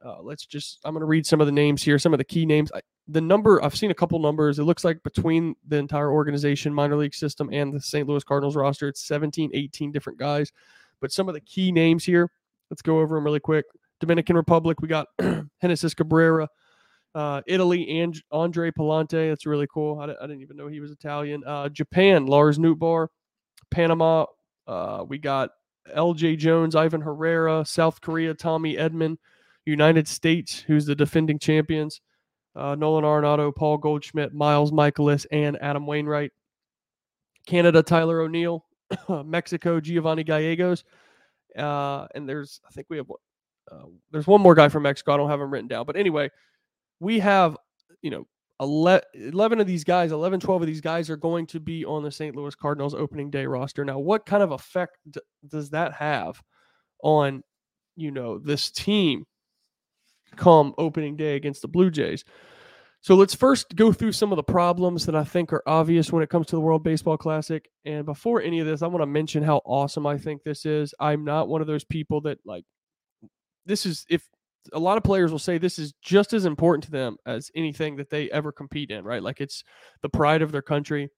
Uh, 0.05 0.21
let's 0.23 0.45
just. 0.45 0.81
I'm 0.85 0.93
going 0.93 1.01
to 1.01 1.07
read 1.07 1.27
some 1.27 1.41
of 1.41 1.47
the 1.47 1.53
names 1.53 1.83
here. 1.83 1.99
Some 1.99 2.13
of 2.13 2.19
the 2.19 2.25
key 2.25 2.45
names. 2.45 2.71
I, 2.75 2.81
the 3.09 3.21
number 3.21 3.63
I've 3.65 3.77
seen 3.77 3.91
a 3.91 3.95
couple 3.95 4.19
numbers. 4.19 4.59
It 4.59 4.65
looks 4.65 4.85
like 4.85 5.03
between 5.03 5.57
the 5.67 5.77
entire 5.77 6.11
organization, 6.11 6.75
minor 6.75 6.97
league 6.97 7.15
system, 7.15 7.49
and 7.53 7.73
the 7.73 7.81
St. 7.81 8.07
Louis 8.07 8.25
Cardinals 8.25 8.57
roster, 8.57 8.89
it's 8.89 9.05
17, 9.07 9.51
18 9.55 9.93
different 9.93 10.19
guys. 10.19 10.53
But 11.01 11.13
some 11.13 11.29
of 11.29 11.35
the 11.35 11.41
key 11.41 11.73
names 11.73 12.05
here. 12.05 12.31
Let's 12.71 12.83
go 12.83 13.01
over 13.01 13.17
them 13.17 13.25
really 13.25 13.41
quick. 13.41 13.67
Dominican 14.01 14.37
Republic, 14.37 14.81
we 14.81 14.89
got 14.89 15.09
Genesis 15.63 15.95
Cabrera. 15.95 16.49
Uh, 17.15 17.41
Italy, 17.47 18.01
and 18.01 18.21
Andre 18.33 18.73
Pallante. 18.73 19.29
That's 19.29 19.47
really 19.47 19.69
cool. 19.73 20.01
I, 20.01 20.05
I, 20.05 20.27
didn't 20.27 20.41
even 20.41 20.57
know 20.57 20.67
he 20.67 20.81
was 20.81 20.91
Italian. 20.91 21.45
Uh, 21.47 21.69
Japan, 21.69 22.27
Lars 22.27 22.59
Nootbaar. 22.59 23.07
Panama, 23.71 24.27
uh, 24.67 25.05
we 25.07 25.19
got 25.19 25.51
LJ 25.97 26.39
Jones, 26.39 26.75
Ivan 26.75 27.01
Herrera. 27.01 27.65
South 27.65 28.01
Korea, 28.01 28.35
Tommy 28.35 28.75
Edman. 28.75 29.19
United 29.67 30.07
States, 30.09 30.61
who's 30.61 30.87
the 30.87 30.95
defending 30.95 31.39
champions. 31.39 32.01
Uh, 32.57 32.75
Nolan 32.75 33.05
Arenado, 33.05 33.55
Paul 33.55 33.79
Goldschmidt, 33.79 34.33
Miles 34.33 34.71
Mikolas, 34.71 35.27
and 35.33 35.61
Adam 35.61 35.87
Wainwright. 35.87 36.33
Canada, 37.47 37.83
Tyler 37.83 38.21
O'Neill. 38.21 38.65
Mexico, 39.25 39.81
Giovanni 39.81 40.25
Gallegos. 40.25 40.85
Uh, 41.59 42.07
and 42.15 42.29
there's, 42.29 42.61
I 42.67 42.71
think 42.71 42.87
we 42.91 42.99
have, 42.99 43.11
uh, 43.71 43.87
there's 44.11 44.27
one 44.27 44.41
more 44.41 44.55
guy 44.55 44.69
from 44.69 44.83
Mexico. 44.83 45.15
I 45.15 45.17
don't 45.17 45.31
have 45.31 45.41
him 45.41 45.53
written 45.53 45.69
down. 45.69 45.87
But 45.87 45.97
anyway, 45.97 46.31
we 47.01 47.19
have, 47.21 47.57
you 48.03 48.11
know, 48.11 48.27
11 48.61 49.61
of 49.61 49.67
these 49.67 49.85
guys, 49.85 50.13
11, 50.13 50.41
12 50.41 50.63
of 50.63 50.67
these 50.67 50.81
guys 50.81 51.11
are 51.11 51.17
going 51.17 51.47
to 51.47 51.61
be 51.61 51.85
on 51.85 52.03
the 52.03 52.11
St. 52.11 52.37
Louis 52.37 52.55
Cardinals 52.55 52.95
opening 52.95 53.31
day 53.31 53.47
roster. 53.47 53.85
Now, 53.85 53.99
what 53.99 54.27
kind 54.27 54.43
of 54.43 54.53
effect 54.53 54.99
d- 55.11 55.21
does 55.49 55.71
that 55.71 55.93
have 55.95 56.41
on, 57.03 57.43
you 57.97 58.11
know, 58.11 58.39
this 58.39 58.71
team 58.71 59.27
come 60.35 60.75
opening 60.79 61.17
day 61.17 61.37
against 61.37 61.63
the 61.63 61.69
Blue 61.69 61.91
Jays? 61.91 62.25
So 63.05 63.15
let's 63.15 63.35
first 63.35 63.77
go 63.77 63.93
through 63.93 64.13
some 64.13 64.33
of 64.33 64.37
the 64.37 64.43
problems 64.43 65.05
that 65.05 65.15
I 65.15 65.25
think 65.25 65.53
are 65.53 65.63
obvious 65.67 66.11
when 66.11 66.23
it 66.23 66.31
comes 66.31 66.47
to 66.47 66.57
the 66.57 66.61
World 66.61 66.83
Baseball 66.83 67.19
Classic. 67.19 67.69
And 67.85 68.07
before 68.07 68.41
any 68.41 68.61
of 68.61 68.67
this, 68.67 68.81
I 68.81 68.87
want 68.87 69.03
to 69.03 69.07
mention 69.07 69.43
how 69.43 69.61
awesome 69.67 70.07
I 70.07 70.17
think 70.17 70.43
this 70.43 70.65
is. 70.65 70.95
I'm 70.99 71.23
not 71.23 71.49
one 71.49 71.61
of 71.61 71.67
those 71.67 71.85
people 71.85 72.23
that 72.23 72.39
like 72.47 72.65
this 73.67 73.85
is 73.85 74.07
if 74.09 74.27
a 74.73 74.79
lot 74.79 74.97
of 74.97 75.03
players 75.03 75.31
will 75.31 75.39
say 75.39 75.59
this 75.59 75.79
is 75.79 75.93
just 76.01 76.33
as 76.33 76.47
important 76.47 76.85
to 76.85 76.91
them 76.91 77.17
as 77.27 77.51
anything 77.55 77.97
that 77.97 78.09
they 78.09 78.31
ever 78.31 78.53
compete 78.53 78.91
in, 78.91 79.05
right? 79.05 79.23
Like 79.23 79.41
it's 79.41 79.65
the 80.01 80.09
pride 80.09 80.41
of 80.41 80.51
their 80.51 80.63
country. 80.63 81.11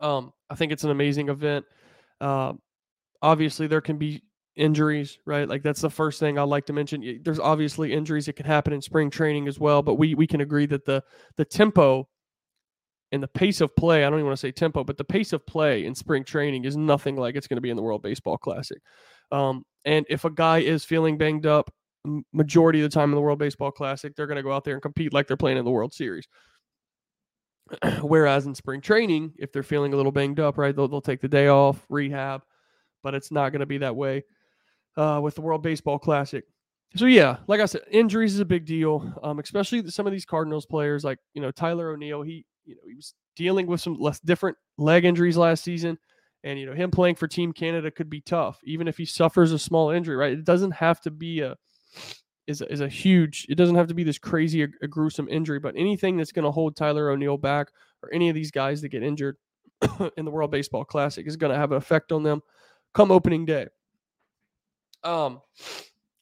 Um, 0.00 0.32
I 0.50 0.56
think 0.56 0.72
it's 0.72 0.82
an 0.82 0.90
amazing 0.90 1.28
event. 1.28 1.64
Uh, 2.20 2.54
obviously, 3.20 3.68
there 3.68 3.80
can 3.80 3.98
be 3.98 4.22
injuries, 4.56 5.18
right? 5.26 5.48
Like 5.48 5.62
that's 5.62 5.80
the 5.80 5.90
first 5.90 6.20
thing 6.20 6.38
I 6.38 6.42
like 6.42 6.66
to 6.66 6.72
mention. 6.72 7.20
There's 7.22 7.38
obviously 7.38 7.92
injuries 7.92 8.26
that 8.26 8.34
can 8.34 8.46
happen 8.46 8.72
in 8.72 8.82
spring 8.82 9.10
training 9.10 9.48
as 9.48 9.58
well, 9.58 9.82
but 9.82 9.94
we 9.94 10.14
we 10.14 10.26
can 10.26 10.40
agree 10.40 10.66
that 10.66 10.84
the 10.84 11.02
the 11.36 11.44
tempo 11.44 12.08
and 13.12 13.22
the 13.22 13.28
pace 13.28 13.60
of 13.60 13.74
play, 13.76 14.04
I 14.04 14.10
don't 14.10 14.18
even 14.18 14.26
want 14.26 14.38
to 14.38 14.46
say 14.46 14.52
tempo, 14.52 14.84
but 14.84 14.96
the 14.96 15.04
pace 15.04 15.34
of 15.34 15.46
play 15.46 15.84
in 15.84 15.94
spring 15.94 16.24
training 16.24 16.64
is 16.64 16.76
nothing 16.76 17.16
like 17.16 17.36
it's 17.36 17.46
going 17.46 17.58
to 17.58 17.62
be 17.62 17.68
in 17.68 17.76
the 17.76 17.82
World 17.82 18.02
Baseball 18.02 18.38
Classic. 18.38 18.78
Um, 19.30 19.64
and 19.84 20.06
if 20.08 20.24
a 20.24 20.30
guy 20.30 20.58
is 20.58 20.84
feeling 20.84 21.18
banged 21.18 21.44
up, 21.44 21.70
majority 22.32 22.80
of 22.82 22.90
the 22.90 22.94
time 22.94 23.10
in 23.10 23.14
the 23.14 23.20
World 23.20 23.38
Baseball 23.38 23.70
Classic, 23.70 24.16
they're 24.16 24.26
going 24.26 24.36
to 24.36 24.42
go 24.42 24.52
out 24.52 24.64
there 24.64 24.74
and 24.74 24.82
compete 24.82 25.12
like 25.12 25.28
they're 25.28 25.36
playing 25.36 25.58
in 25.58 25.64
the 25.64 25.70
World 25.70 25.92
Series. 25.92 26.26
Whereas 28.00 28.46
in 28.46 28.54
spring 28.54 28.80
training, 28.80 29.34
if 29.38 29.52
they're 29.52 29.62
feeling 29.62 29.92
a 29.92 29.96
little 29.96 30.10
banged 30.10 30.40
up, 30.40 30.56
right, 30.56 30.74
they'll, 30.74 30.88
they'll 30.88 31.02
take 31.02 31.20
the 31.20 31.28
day 31.28 31.48
off, 31.48 31.84
rehab, 31.90 32.42
but 33.02 33.14
it's 33.14 33.30
not 33.30 33.50
going 33.50 33.60
to 33.60 33.66
be 33.66 33.78
that 33.78 33.94
way 33.94 34.24
uh, 34.96 35.20
with 35.22 35.34
the 35.34 35.40
World 35.40 35.62
Baseball 35.62 35.98
Classic. 35.98 36.44
So 36.96 37.06
yeah, 37.06 37.38
like 37.46 37.60
I 37.60 37.66
said, 37.66 37.82
injuries 37.90 38.34
is 38.34 38.40
a 38.40 38.44
big 38.44 38.66
deal, 38.66 39.12
um, 39.22 39.38
especially 39.38 39.88
some 39.90 40.06
of 40.06 40.12
these 40.12 40.26
Cardinals 40.26 40.66
players, 40.66 41.04
like 41.04 41.18
you 41.34 41.40
know 41.40 41.50
Tyler 41.50 41.90
O'Neill. 41.90 42.22
He 42.22 42.44
you 42.64 42.74
know 42.74 42.82
he 42.86 42.94
was 42.94 43.14
dealing 43.36 43.66
with 43.66 43.80
some 43.80 43.98
less 43.98 44.20
different 44.20 44.56
leg 44.78 45.04
injuries 45.04 45.36
last 45.36 45.64
season. 45.64 45.98
And 46.44 46.58
you 46.58 46.66
know, 46.66 46.74
him 46.74 46.90
playing 46.90 47.14
for 47.14 47.28
Team 47.28 47.52
Canada 47.52 47.90
could 47.90 48.10
be 48.10 48.20
tough, 48.20 48.58
even 48.64 48.88
if 48.88 48.98
he 48.98 49.04
suffers 49.04 49.52
a 49.52 49.58
small 49.58 49.90
injury. 49.90 50.16
Right? 50.16 50.32
It 50.32 50.44
doesn't 50.44 50.72
have 50.72 51.00
to 51.02 51.10
be 51.10 51.40
a 51.40 51.56
is 52.46 52.60
a, 52.60 52.70
is 52.70 52.80
a 52.80 52.88
huge. 52.88 53.46
It 53.48 53.54
doesn't 53.54 53.76
have 53.76 53.88
to 53.88 53.94
be 53.94 54.04
this 54.04 54.18
crazy, 54.18 54.64
a, 54.64 54.68
a 54.82 54.88
gruesome 54.88 55.28
injury, 55.28 55.60
but 55.60 55.74
anything 55.76 56.16
that's 56.16 56.32
going 56.32 56.44
to 56.44 56.50
hold 56.50 56.76
Tyler 56.76 57.10
O'Neill 57.10 57.38
back, 57.38 57.68
or 58.02 58.12
any 58.12 58.28
of 58.28 58.34
these 58.34 58.50
guys 58.50 58.82
that 58.82 58.88
get 58.88 59.02
injured 59.02 59.36
in 60.16 60.24
the 60.24 60.30
World 60.30 60.50
Baseball 60.50 60.84
Classic, 60.84 61.26
is 61.26 61.36
going 61.36 61.52
to 61.52 61.58
have 61.58 61.70
an 61.70 61.78
effect 61.78 62.12
on 62.12 62.22
them 62.22 62.42
come 62.94 63.10
opening 63.10 63.44
day. 63.44 63.68
Um, 65.04 65.40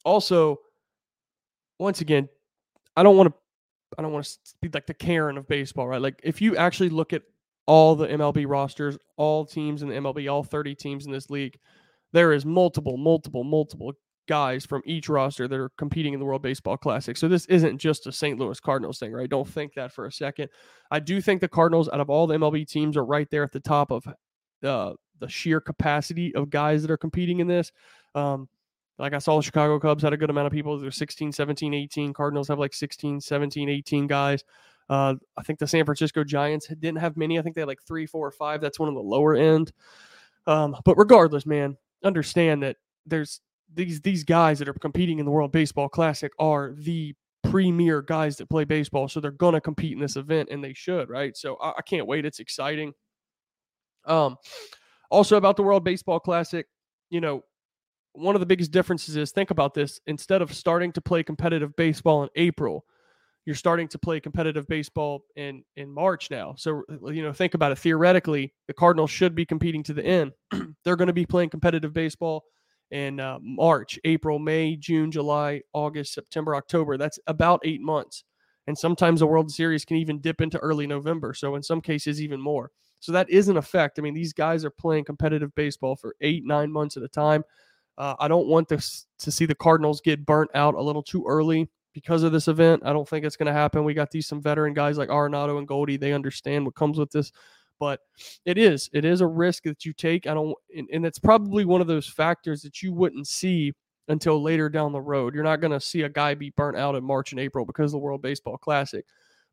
also, 0.04 0.58
once 1.78 2.00
again, 2.00 2.28
I 2.96 3.02
don't 3.02 3.16
want 3.16 3.28
to. 3.30 3.34
I 3.98 4.02
don't 4.02 4.12
want 4.12 4.24
to 4.24 4.38
be 4.62 4.68
like 4.72 4.86
the 4.86 4.94
Karen 4.94 5.36
of 5.36 5.48
baseball, 5.48 5.88
right? 5.88 6.00
Like 6.00 6.20
if 6.22 6.40
you 6.40 6.56
actually 6.56 6.90
look 6.90 7.12
at 7.12 7.22
all 7.66 7.96
the 7.96 8.06
MLB 8.06 8.46
rosters, 8.48 8.96
all 9.16 9.44
teams 9.44 9.82
in 9.82 9.88
the 9.88 9.94
MLB, 9.96 10.30
all 10.30 10.44
30 10.44 10.76
teams 10.76 11.06
in 11.06 11.12
this 11.12 11.28
league, 11.28 11.58
there 12.12 12.32
is 12.32 12.46
multiple, 12.46 12.96
multiple, 12.96 13.42
multiple 13.42 13.92
guys 14.28 14.64
from 14.64 14.80
each 14.84 15.08
roster 15.08 15.48
that 15.48 15.58
are 15.58 15.72
competing 15.76 16.14
in 16.14 16.20
the 16.20 16.26
World 16.26 16.42
Baseball 16.42 16.76
Classic. 16.76 17.16
So 17.16 17.26
this 17.26 17.46
isn't 17.46 17.78
just 17.78 18.06
a 18.06 18.12
St. 18.12 18.38
Louis 18.38 18.60
Cardinals 18.60 19.00
thing, 19.00 19.12
right? 19.12 19.28
Don't 19.28 19.48
think 19.48 19.74
that 19.74 19.92
for 19.92 20.06
a 20.06 20.12
second. 20.12 20.48
I 20.90 21.00
do 21.00 21.20
think 21.20 21.40
the 21.40 21.48
Cardinals, 21.48 21.88
out 21.88 22.00
of 22.00 22.08
all 22.08 22.28
the 22.28 22.36
MLB 22.36 22.68
teams, 22.68 22.96
are 22.96 23.04
right 23.04 23.28
there 23.30 23.42
at 23.42 23.52
the 23.52 23.60
top 23.60 23.90
of 23.90 24.04
uh, 24.62 24.92
the 25.18 25.28
sheer 25.28 25.60
capacity 25.60 26.34
of 26.34 26.48
guys 26.48 26.82
that 26.82 26.90
are 26.92 26.96
competing 26.96 27.40
in 27.40 27.48
this. 27.48 27.72
Um, 28.14 28.48
like 29.00 29.14
I 29.14 29.18
saw 29.18 29.36
the 29.36 29.42
Chicago 29.42 29.78
Cubs 29.80 30.02
had 30.02 30.12
a 30.12 30.16
good 30.16 30.30
amount 30.30 30.46
of 30.46 30.52
people. 30.52 30.78
They're 30.78 30.90
16, 30.90 31.32
17, 31.32 31.74
18. 31.74 32.12
Cardinals 32.12 32.48
have 32.48 32.58
like 32.58 32.74
16, 32.74 33.20
17, 33.20 33.68
18 33.68 34.06
guys. 34.06 34.44
Uh, 34.90 35.14
I 35.36 35.42
think 35.42 35.58
the 35.58 35.66
San 35.66 35.84
Francisco 35.84 36.22
Giants 36.22 36.68
didn't 36.68 36.98
have 36.98 37.16
many. 37.16 37.38
I 37.38 37.42
think 37.42 37.54
they 37.54 37.62
had 37.62 37.68
like 37.68 37.82
three, 37.82 38.06
four, 38.06 38.26
or 38.26 38.32
five. 38.32 38.60
That's 38.60 38.78
one 38.78 38.88
of 38.88 38.94
the 38.94 39.00
lower 39.00 39.34
end. 39.34 39.72
Um, 40.46 40.76
but 40.84 40.96
regardless, 40.96 41.46
man, 41.46 41.76
understand 42.04 42.62
that 42.62 42.76
there's 43.06 43.40
these 43.72 44.00
these 44.00 44.24
guys 44.24 44.58
that 44.58 44.68
are 44.68 44.74
competing 44.74 45.18
in 45.18 45.24
the 45.24 45.30
World 45.30 45.52
Baseball 45.52 45.88
Classic 45.88 46.32
are 46.38 46.74
the 46.76 47.14
premier 47.44 48.02
guys 48.02 48.36
that 48.36 48.50
play 48.50 48.64
baseball, 48.64 49.08
so 49.08 49.20
they're 49.20 49.30
gonna 49.30 49.60
compete 49.60 49.92
in 49.92 50.00
this 50.00 50.16
event, 50.16 50.48
and 50.50 50.62
they 50.62 50.74
should, 50.74 51.08
right? 51.08 51.36
So 51.36 51.54
I, 51.56 51.70
I 51.78 51.82
can't 51.82 52.06
wait. 52.06 52.26
It's 52.26 52.40
exciting. 52.40 52.92
Um, 54.06 54.36
also 55.08 55.36
about 55.36 55.56
the 55.56 55.62
World 55.62 55.84
Baseball 55.84 56.18
Classic, 56.18 56.66
you 57.10 57.20
know, 57.20 57.44
one 58.12 58.34
of 58.34 58.40
the 58.40 58.46
biggest 58.46 58.70
differences 58.70 59.16
is 59.16 59.30
think 59.32 59.50
about 59.50 59.74
this: 59.74 60.00
instead 60.06 60.42
of 60.42 60.52
starting 60.54 60.92
to 60.92 61.00
play 61.00 61.22
competitive 61.22 61.74
baseball 61.76 62.22
in 62.22 62.28
April, 62.36 62.84
you're 63.46 63.56
starting 63.56 63.88
to 63.88 63.98
play 63.98 64.20
competitive 64.20 64.66
baseball 64.66 65.24
in 65.36 65.62
in 65.76 65.92
March 65.92 66.30
now. 66.30 66.54
So 66.56 66.82
you 67.06 67.22
know, 67.22 67.32
think 67.32 67.54
about 67.54 67.72
it. 67.72 67.78
Theoretically, 67.78 68.52
the 68.66 68.74
Cardinals 68.74 69.10
should 69.10 69.34
be 69.34 69.46
competing 69.46 69.82
to 69.84 69.94
the 69.94 70.04
end. 70.04 70.32
They're 70.84 70.96
going 70.96 71.08
to 71.08 71.12
be 71.12 71.26
playing 71.26 71.50
competitive 71.50 71.92
baseball 71.92 72.44
in 72.90 73.20
uh, 73.20 73.38
March, 73.40 73.98
April, 74.04 74.38
May, 74.38 74.76
June, 74.76 75.10
July, 75.10 75.62
August, 75.72 76.12
September, 76.12 76.56
October. 76.56 76.96
That's 76.96 77.18
about 77.26 77.60
eight 77.64 77.80
months. 77.80 78.24
And 78.66 78.76
sometimes 78.76 79.22
a 79.22 79.26
World 79.26 79.50
Series 79.50 79.84
can 79.84 79.96
even 79.96 80.20
dip 80.20 80.40
into 80.40 80.58
early 80.58 80.86
November. 80.86 81.34
So 81.34 81.54
in 81.54 81.62
some 81.62 81.80
cases, 81.80 82.20
even 82.20 82.40
more. 82.40 82.70
So 83.00 83.12
that 83.12 83.30
is 83.30 83.48
an 83.48 83.56
effect. 83.56 83.98
I 83.98 84.02
mean, 84.02 84.14
these 84.14 84.32
guys 84.32 84.64
are 84.64 84.70
playing 84.70 85.04
competitive 85.04 85.54
baseball 85.54 85.96
for 85.96 86.14
eight, 86.20 86.44
nine 86.44 86.70
months 86.70 86.96
at 86.96 87.02
a 87.02 87.08
time. 87.08 87.42
Uh, 88.00 88.16
I 88.18 88.28
don't 88.28 88.46
want 88.46 88.66
this 88.66 89.06
to 89.18 89.30
see 89.30 89.44
the 89.44 89.54
Cardinals 89.54 90.00
get 90.00 90.24
burnt 90.24 90.50
out 90.54 90.74
a 90.74 90.80
little 90.80 91.02
too 91.02 91.24
early 91.28 91.68
because 91.92 92.22
of 92.22 92.32
this 92.32 92.48
event. 92.48 92.82
I 92.84 92.94
don't 92.94 93.06
think 93.06 93.26
it's 93.26 93.36
going 93.36 93.46
to 93.46 93.52
happen. 93.52 93.84
We 93.84 93.92
got 93.92 94.10
these 94.10 94.26
some 94.26 94.40
veteran 94.40 94.72
guys 94.72 94.96
like 94.96 95.10
Arenado 95.10 95.58
and 95.58 95.68
Goldie. 95.68 95.98
They 95.98 96.14
understand 96.14 96.64
what 96.64 96.74
comes 96.74 96.98
with 96.98 97.10
this 97.10 97.30
but 97.80 98.00
it 98.44 98.58
is 98.58 98.88
it 98.92 99.04
is 99.04 99.22
a 99.22 99.26
risk 99.26 99.64
that 99.64 99.84
you 99.84 99.92
take 99.92 100.28
i 100.28 100.34
don't 100.34 100.54
and, 100.76 100.86
and 100.92 101.04
it's 101.04 101.18
probably 101.18 101.64
one 101.64 101.80
of 101.80 101.88
those 101.88 102.06
factors 102.06 102.62
that 102.62 102.82
you 102.82 102.92
wouldn't 102.92 103.26
see 103.26 103.72
until 104.08 104.40
later 104.40 104.68
down 104.68 104.92
the 104.92 105.00
road 105.00 105.34
you're 105.34 105.42
not 105.42 105.60
going 105.60 105.72
to 105.72 105.80
see 105.80 106.02
a 106.02 106.08
guy 106.08 106.34
be 106.34 106.50
burnt 106.50 106.76
out 106.76 106.94
in 106.94 107.02
march 107.02 107.32
and 107.32 107.40
april 107.40 107.64
because 107.64 107.86
of 107.86 107.92
the 107.92 107.98
world 107.98 108.22
baseball 108.22 108.58
classic 108.58 109.04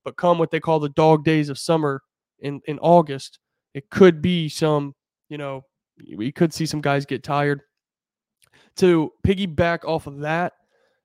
but 0.03 0.17
come 0.17 0.37
what 0.37 0.51
they 0.51 0.59
call 0.59 0.79
the 0.79 0.89
dog 0.89 1.23
days 1.23 1.49
of 1.49 1.57
summer 1.57 2.03
in 2.39 2.61
in 2.65 2.77
august 2.79 3.39
it 3.73 3.89
could 3.89 4.21
be 4.21 4.47
some 4.47 4.93
you 5.29 5.37
know 5.37 5.63
we 6.15 6.31
could 6.31 6.53
see 6.53 6.65
some 6.65 6.81
guys 6.81 7.05
get 7.05 7.23
tired 7.23 7.61
to 8.77 9.11
piggyback 9.25 9.83
off 9.85 10.07
of 10.07 10.19
that 10.19 10.53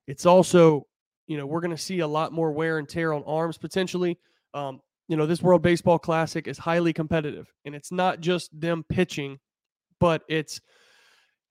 it's 0.06 0.26
also 0.26 0.86
you 1.26 1.36
know 1.36 1.46
we're 1.46 1.60
going 1.60 1.70
to 1.70 1.82
see 1.82 2.00
a 2.00 2.06
lot 2.06 2.32
more 2.32 2.52
wear 2.52 2.78
and 2.78 2.88
tear 2.88 3.12
on 3.12 3.22
arms 3.24 3.58
potentially 3.58 4.18
um, 4.54 4.80
you 5.08 5.16
know, 5.16 5.26
this 5.26 5.42
World 5.42 5.60
Baseball 5.60 5.98
Classic 5.98 6.46
is 6.46 6.58
highly 6.58 6.92
competitive, 6.92 7.52
and 7.64 7.74
it's 7.74 7.92
not 7.92 8.20
just 8.20 8.48
them 8.58 8.84
pitching, 8.88 9.38
but 10.00 10.22
it's 10.28 10.60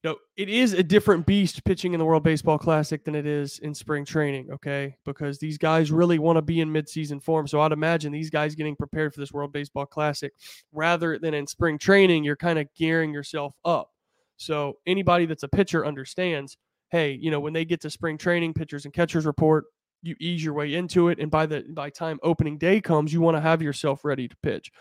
you 0.04 0.10
know, 0.10 0.18
it 0.36 0.50
is 0.50 0.74
a 0.74 0.82
different 0.82 1.28
beast 1.28 1.64
pitching 1.64 1.94
in 1.94 2.00
the 2.00 2.06
World 2.06 2.24
Baseball 2.24 2.58
Classic 2.58 3.04
than 3.04 3.14
it 3.14 3.28
is 3.28 3.60
in 3.60 3.76
spring 3.76 4.04
training, 4.04 4.50
okay? 4.52 4.96
Because 5.06 5.38
these 5.38 5.60
guys 5.60 5.92
really 5.92 6.18
want 6.18 6.38
to 6.38 6.42
be 6.42 6.60
in 6.60 6.74
midseason 6.74 7.22
form. 7.22 7.48
So 7.48 7.62
I'd 7.62 7.72
imagine 7.72 8.12
these 8.12 8.32
guys 8.32 8.56
getting 8.56 8.76
prepared 8.76 9.14
for 9.14 9.20
this 9.20 9.32
World 9.32 9.54
Baseball 9.54 9.86
Classic 9.86 10.34
rather 10.74 11.20
than 11.20 11.36
in 11.36 11.46
spring 11.46 11.78
training, 11.78 12.24
you're 12.24 12.36
kind 12.36 12.58
of 12.58 12.68
gearing 12.76 13.14
yourself 13.14 13.54
up. 13.64 13.91
So 14.42 14.78
anybody 14.88 15.26
that's 15.26 15.44
a 15.44 15.48
pitcher 15.48 15.86
understands, 15.86 16.58
hey, 16.90 17.12
you 17.14 17.30
know, 17.32 17.40
when 17.40 17.54
they 17.54 17.64
get 17.64 17.82
to 17.82 17.90
spring 17.90 18.18
training, 18.18 18.54
pitchers 18.54 18.86
and 18.86 18.94
catchers 18.94 19.26
report, 19.26 19.66
you 20.02 20.16
ease 20.20 20.44
your 20.44 20.54
way 20.54 20.74
into 20.74 21.10
it 21.10 21.20
and 21.20 21.30
by 21.30 21.46
the 21.46 21.64
by 21.76 21.90
time 21.90 22.20
opening 22.24 22.58
day 22.58 22.82
comes 22.82 23.14
you 23.14 23.22
want 23.22 23.38
to 23.38 23.42
have 23.42 23.62
yourself 23.62 24.04
ready 24.04 24.28
to 24.28 24.36
pitch. 24.42 24.72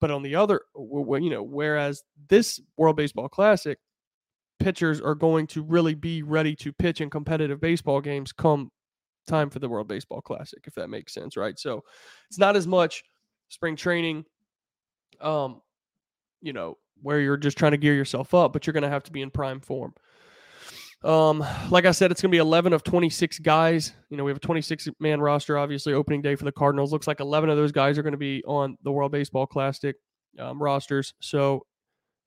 But 0.00 0.10
on 0.10 0.22
the 0.22 0.34
other 0.34 0.62
you 0.74 1.28
know 1.30 1.42
whereas 1.42 2.02
this 2.28 2.60
world 2.78 2.96
baseball 2.96 3.28
classic 3.28 3.78
pitchers 4.58 5.00
are 5.00 5.14
going 5.14 5.46
to 5.48 5.62
really 5.62 5.94
be 5.94 6.22
ready 6.22 6.56
to 6.56 6.72
pitch 6.72 7.00
in 7.02 7.10
competitive 7.10 7.60
baseball 7.60 8.00
games 8.00 8.32
come 8.32 8.70
time 9.26 9.50
for 9.50 9.58
the 9.58 9.68
world 9.68 9.86
baseball 9.86 10.22
classic 10.22 10.60
if 10.66 10.74
that 10.74 10.88
makes 10.88 11.12
sense 11.12 11.36
right? 11.36 11.58
So 11.58 11.82
it's 12.30 12.38
not 12.38 12.56
as 12.56 12.66
much 12.66 13.02
spring 13.50 13.76
training 13.76 14.24
um 15.20 15.60
you 16.40 16.54
know 16.54 16.78
where 17.02 17.20
you're 17.20 17.36
just 17.36 17.58
trying 17.58 17.72
to 17.72 17.78
gear 17.78 17.94
yourself 17.94 18.34
up 18.34 18.52
but 18.52 18.66
you're 18.66 18.72
going 18.72 18.82
to 18.82 18.88
have 18.88 19.02
to 19.02 19.12
be 19.12 19.22
in 19.22 19.30
prime 19.30 19.60
form 19.60 19.92
um, 21.02 21.44
like 21.70 21.86
I 21.86 21.92
said, 21.92 22.10
it's 22.10 22.20
going 22.20 22.30
to 22.30 22.34
be 22.34 22.38
11 22.40 22.72
of 22.72 22.82
26 22.82 23.38
guys. 23.38 23.94
You 24.10 24.16
know, 24.16 24.24
we 24.24 24.30
have 24.30 24.36
a 24.36 24.40
26 24.40 24.88
man 24.98 25.20
roster, 25.20 25.56
obviously, 25.56 25.94
opening 25.94 26.20
day 26.20 26.34
for 26.34 26.44
the 26.44 26.52
Cardinals. 26.52 26.92
Looks 26.92 27.06
like 27.06 27.20
11 27.20 27.48
of 27.48 27.56
those 27.56 27.72
guys 27.72 27.96
are 27.96 28.02
going 28.02 28.12
to 28.12 28.18
be 28.18 28.42
on 28.44 28.76
the 28.82 28.92
World 28.92 29.12
Baseball 29.12 29.46
Classic 29.46 29.96
um, 30.38 30.62
rosters. 30.62 31.14
So, 31.20 31.64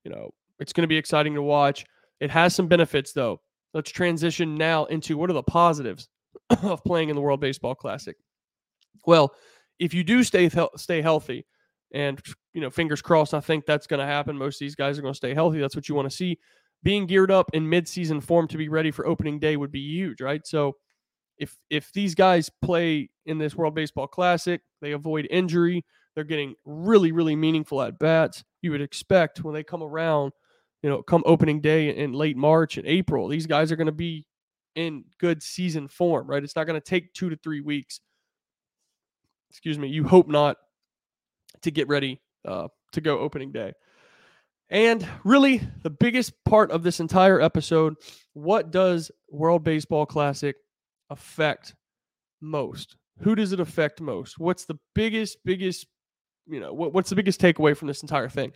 you 0.03 0.11
know, 0.11 0.31
it's 0.59 0.73
going 0.73 0.83
to 0.83 0.87
be 0.87 0.97
exciting 0.97 1.35
to 1.35 1.41
watch. 1.41 1.85
It 2.19 2.31
has 2.31 2.55
some 2.55 2.67
benefits, 2.67 3.13
though. 3.13 3.41
Let's 3.73 3.91
transition 3.91 4.55
now 4.55 4.85
into 4.85 5.17
what 5.17 5.29
are 5.29 5.33
the 5.33 5.43
positives 5.43 6.09
of 6.63 6.83
playing 6.83 7.09
in 7.09 7.15
the 7.15 7.21
World 7.21 7.41
Baseball 7.41 7.75
Classic. 7.75 8.15
Well, 9.05 9.35
if 9.77 9.93
you 9.93 10.03
do 10.03 10.23
stay 10.23 10.49
stay 10.77 11.01
healthy, 11.01 11.45
and 11.93 12.21
you 12.53 12.62
know, 12.62 12.69
fingers 12.69 13.01
crossed, 13.01 13.33
I 13.33 13.39
think 13.39 13.65
that's 13.65 13.88
going 13.88 14.00
to 14.00 14.05
happen. 14.05 14.38
Most 14.38 14.55
of 14.55 14.59
these 14.59 14.75
guys 14.75 14.97
are 14.97 15.01
going 15.01 15.13
to 15.13 15.17
stay 15.17 15.33
healthy. 15.33 15.59
That's 15.59 15.75
what 15.75 15.89
you 15.89 15.95
want 15.95 16.09
to 16.09 16.15
see 16.15 16.38
being 16.83 17.05
geared 17.05 17.31
up 17.31 17.50
in 17.53 17.65
midseason 17.65 18.21
form 18.21 18.47
to 18.50 18.57
be 18.57 18.69
ready 18.69 18.91
for 18.91 19.07
opening 19.07 19.39
day 19.39 19.57
would 19.57 19.71
be 19.71 19.79
huge, 19.79 20.21
right? 20.21 20.45
So 20.45 20.75
if 21.38 21.57
if 21.69 21.91
these 21.93 22.13
guys 22.13 22.51
play 22.62 23.09
in 23.25 23.38
this 23.38 23.55
World 23.55 23.73
Baseball 23.73 24.07
Classic, 24.07 24.62
they 24.81 24.91
avoid 24.91 25.27
injury, 25.31 25.83
they're 26.13 26.23
getting 26.23 26.55
really 26.65 27.12
really 27.12 27.35
meaningful 27.35 27.81
at 27.81 27.97
bats. 27.97 28.43
You 28.62 28.71
would 28.71 28.81
expect 28.81 29.43
when 29.43 29.53
they 29.53 29.63
come 29.63 29.81
around, 29.81 30.33
you 30.83 30.89
know, 30.89 31.01
come 31.01 31.23
opening 31.25 31.62
day 31.62 31.95
in 31.95 32.13
late 32.13 32.38
March 32.38 32.77
and 32.77 32.85
April, 32.85 33.27
these 33.27 33.47
guys 33.47 33.71
are 33.71 33.77
going 33.77 33.88
to 33.88 33.91
be 33.91 34.25
in 34.75 35.05
good 35.19 35.41
season 35.41 35.88
form, 35.88 36.27
right? 36.27 36.43
It's 36.43 36.55
not 36.55 36.65
going 36.65 36.79
to 36.79 36.85
take 36.85 37.13
2 37.13 37.29
to 37.29 37.35
3 37.38 37.62
weeks. 37.62 38.00
Excuse 39.51 39.77
me, 39.77 39.88
you 39.88 40.03
hope 40.03 40.27
not 40.27 40.57
to 41.63 41.72
get 41.72 41.88
ready 41.88 42.22
uh, 42.46 42.67
to 42.91 43.01
go 43.01 43.20
opening 43.20 43.51
day. 43.51 43.74
And 44.70 45.08
really, 45.24 45.62
the 45.84 45.89
biggest 45.89 46.34
part 46.46 46.72
of 46.72 46.84
this 46.84 47.00
entire 47.00 47.39
episode 47.41 47.96
what 48.34 48.72
does 48.72 49.12
World 49.29 49.63
Baseball 49.63 50.05
Classic 50.05 50.55
affect 51.10 51.75
most? 52.41 52.96
Who 53.20 53.36
does 53.36 53.51
it 53.51 53.60
affect 53.60 54.01
most? 54.01 54.39
What's 54.39 54.65
the 54.65 54.79
biggest, 54.96 55.38
biggest, 55.46 55.86
you 56.48 56.60
know, 56.60 56.74
what, 56.74 56.93
what's 56.93 57.12
the 57.12 57.15
biggest 57.15 57.39
takeaway 57.39 57.77
from 57.77 57.88
this 57.88 58.01
entire 58.01 58.29
thing? 58.29 58.53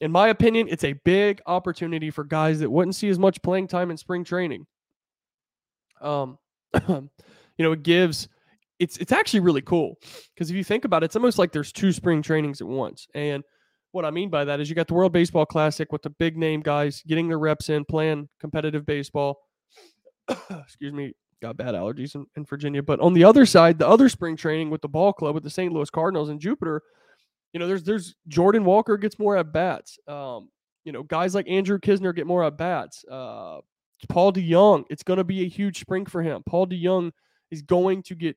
In 0.00 0.12
my 0.12 0.28
opinion, 0.28 0.68
it's 0.68 0.84
a 0.84 0.92
big 1.04 1.40
opportunity 1.46 2.10
for 2.10 2.24
guys 2.24 2.60
that 2.60 2.70
wouldn't 2.70 2.96
see 2.96 3.08
as 3.08 3.18
much 3.18 3.40
playing 3.42 3.68
time 3.68 3.90
in 3.90 3.96
spring 3.96 4.24
training. 4.24 4.66
Um, 6.02 6.38
you 6.88 7.10
know, 7.58 7.72
it 7.72 7.82
gives 7.82 8.28
it's 8.78 8.96
it's 8.98 9.12
actually 9.12 9.40
really 9.40 9.62
cool 9.62 9.98
because 10.34 10.50
if 10.50 10.56
you 10.56 10.64
think 10.64 10.84
about 10.84 11.02
it, 11.02 11.06
it's 11.06 11.16
almost 11.16 11.38
like 11.38 11.52
there's 11.52 11.72
two 11.72 11.92
spring 11.92 12.22
trainings 12.22 12.60
at 12.60 12.66
once. 12.66 13.06
And 13.14 13.44
what 13.92 14.04
I 14.04 14.10
mean 14.10 14.28
by 14.28 14.44
that 14.44 14.60
is 14.60 14.68
you 14.68 14.74
got 14.74 14.88
the 14.88 14.94
World 14.94 15.12
Baseball 15.12 15.46
Classic 15.46 15.90
with 15.92 16.02
the 16.02 16.10
big 16.10 16.36
name 16.36 16.60
guys 16.60 17.02
getting 17.06 17.28
their 17.28 17.38
reps 17.38 17.68
in, 17.68 17.84
playing 17.84 18.28
competitive 18.40 18.84
baseball. 18.84 19.38
Excuse 20.50 20.92
me, 20.92 21.12
got 21.40 21.56
bad 21.56 21.74
allergies 21.74 22.14
in, 22.14 22.26
in, 22.36 22.44
Virginia. 22.44 22.82
But 22.82 23.00
on 23.00 23.12
the 23.12 23.24
other 23.24 23.46
side, 23.46 23.78
the 23.78 23.86
other 23.86 24.08
spring 24.08 24.36
training 24.36 24.70
with 24.70 24.82
the 24.82 24.88
ball 24.88 25.12
club 25.12 25.34
with 25.34 25.44
the 25.44 25.50
St. 25.50 25.72
Louis 25.72 25.90
Cardinals 25.90 26.28
and 26.28 26.40
Jupiter, 26.40 26.82
you 27.52 27.60
know, 27.60 27.68
there's 27.68 27.84
there's 27.84 28.16
Jordan 28.26 28.64
Walker 28.64 28.96
gets 28.96 29.18
more 29.18 29.36
at 29.36 29.52
bats. 29.52 29.98
Um, 30.08 30.48
you 30.84 30.92
know, 30.92 31.02
guys 31.04 31.34
like 31.34 31.48
Andrew 31.48 31.78
Knizner 31.78 32.14
get 32.14 32.26
more 32.26 32.42
at 32.42 32.58
bats. 32.58 33.04
Uh, 33.08 33.60
Paul 34.08 34.32
DeJong, 34.32 34.84
it's 34.90 35.02
going 35.02 35.18
to 35.18 35.24
be 35.24 35.42
a 35.42 35.48
huge 35.48 35.78
spring 35.78 36.04
for 36.04 36.22
him. 36.22 36.42
Paul 36.44 36.66
DeJong 36.66 37.12
is 37.50 37.62
going 37.62 38.02
to 38.04 38.14
get 38.14 38.36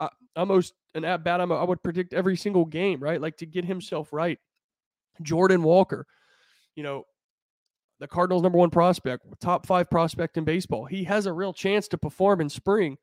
uh, 0.00 0.08
almost 0.36 0.74
an 0.94 1.04
at 1.04 1.24
bat. 1.24 1.40
I 1.40 1.44
would 1.44 1.82
predict 1.82 2.14
every 2.14 2.36
single 2.36 2.64
game, 2.64 3.00
right? 3.00 3.20
Like 3.20 3.36
to 3.38 3.46
get 3.46 3.64
himself 3.64 4.12
right. 4.12 4.38
Jordan 5.22 5.62
Walker, 5.62 6.06
you 6.76 6.82
know, 6.82 7.04
the 8.00 8.06
Cardinals' 8.06 8.42
number 8.42 8.58
one 8.58 8.70
prospect, 8.70 9.26
top 9.40 9.66
five 9.66 9.90
prospect 9.90 10.36
in 10.36 10.44
baseball. 10.44 10.84
He 10.84 11.04
has 11.04 11.26
a 11.26 11.32
real 11.32 11.52
chance 11.52 11.88
to 11.88 11.98
perform 11.98 12.40
in 12.40 12.48
spring. 12.48 12.96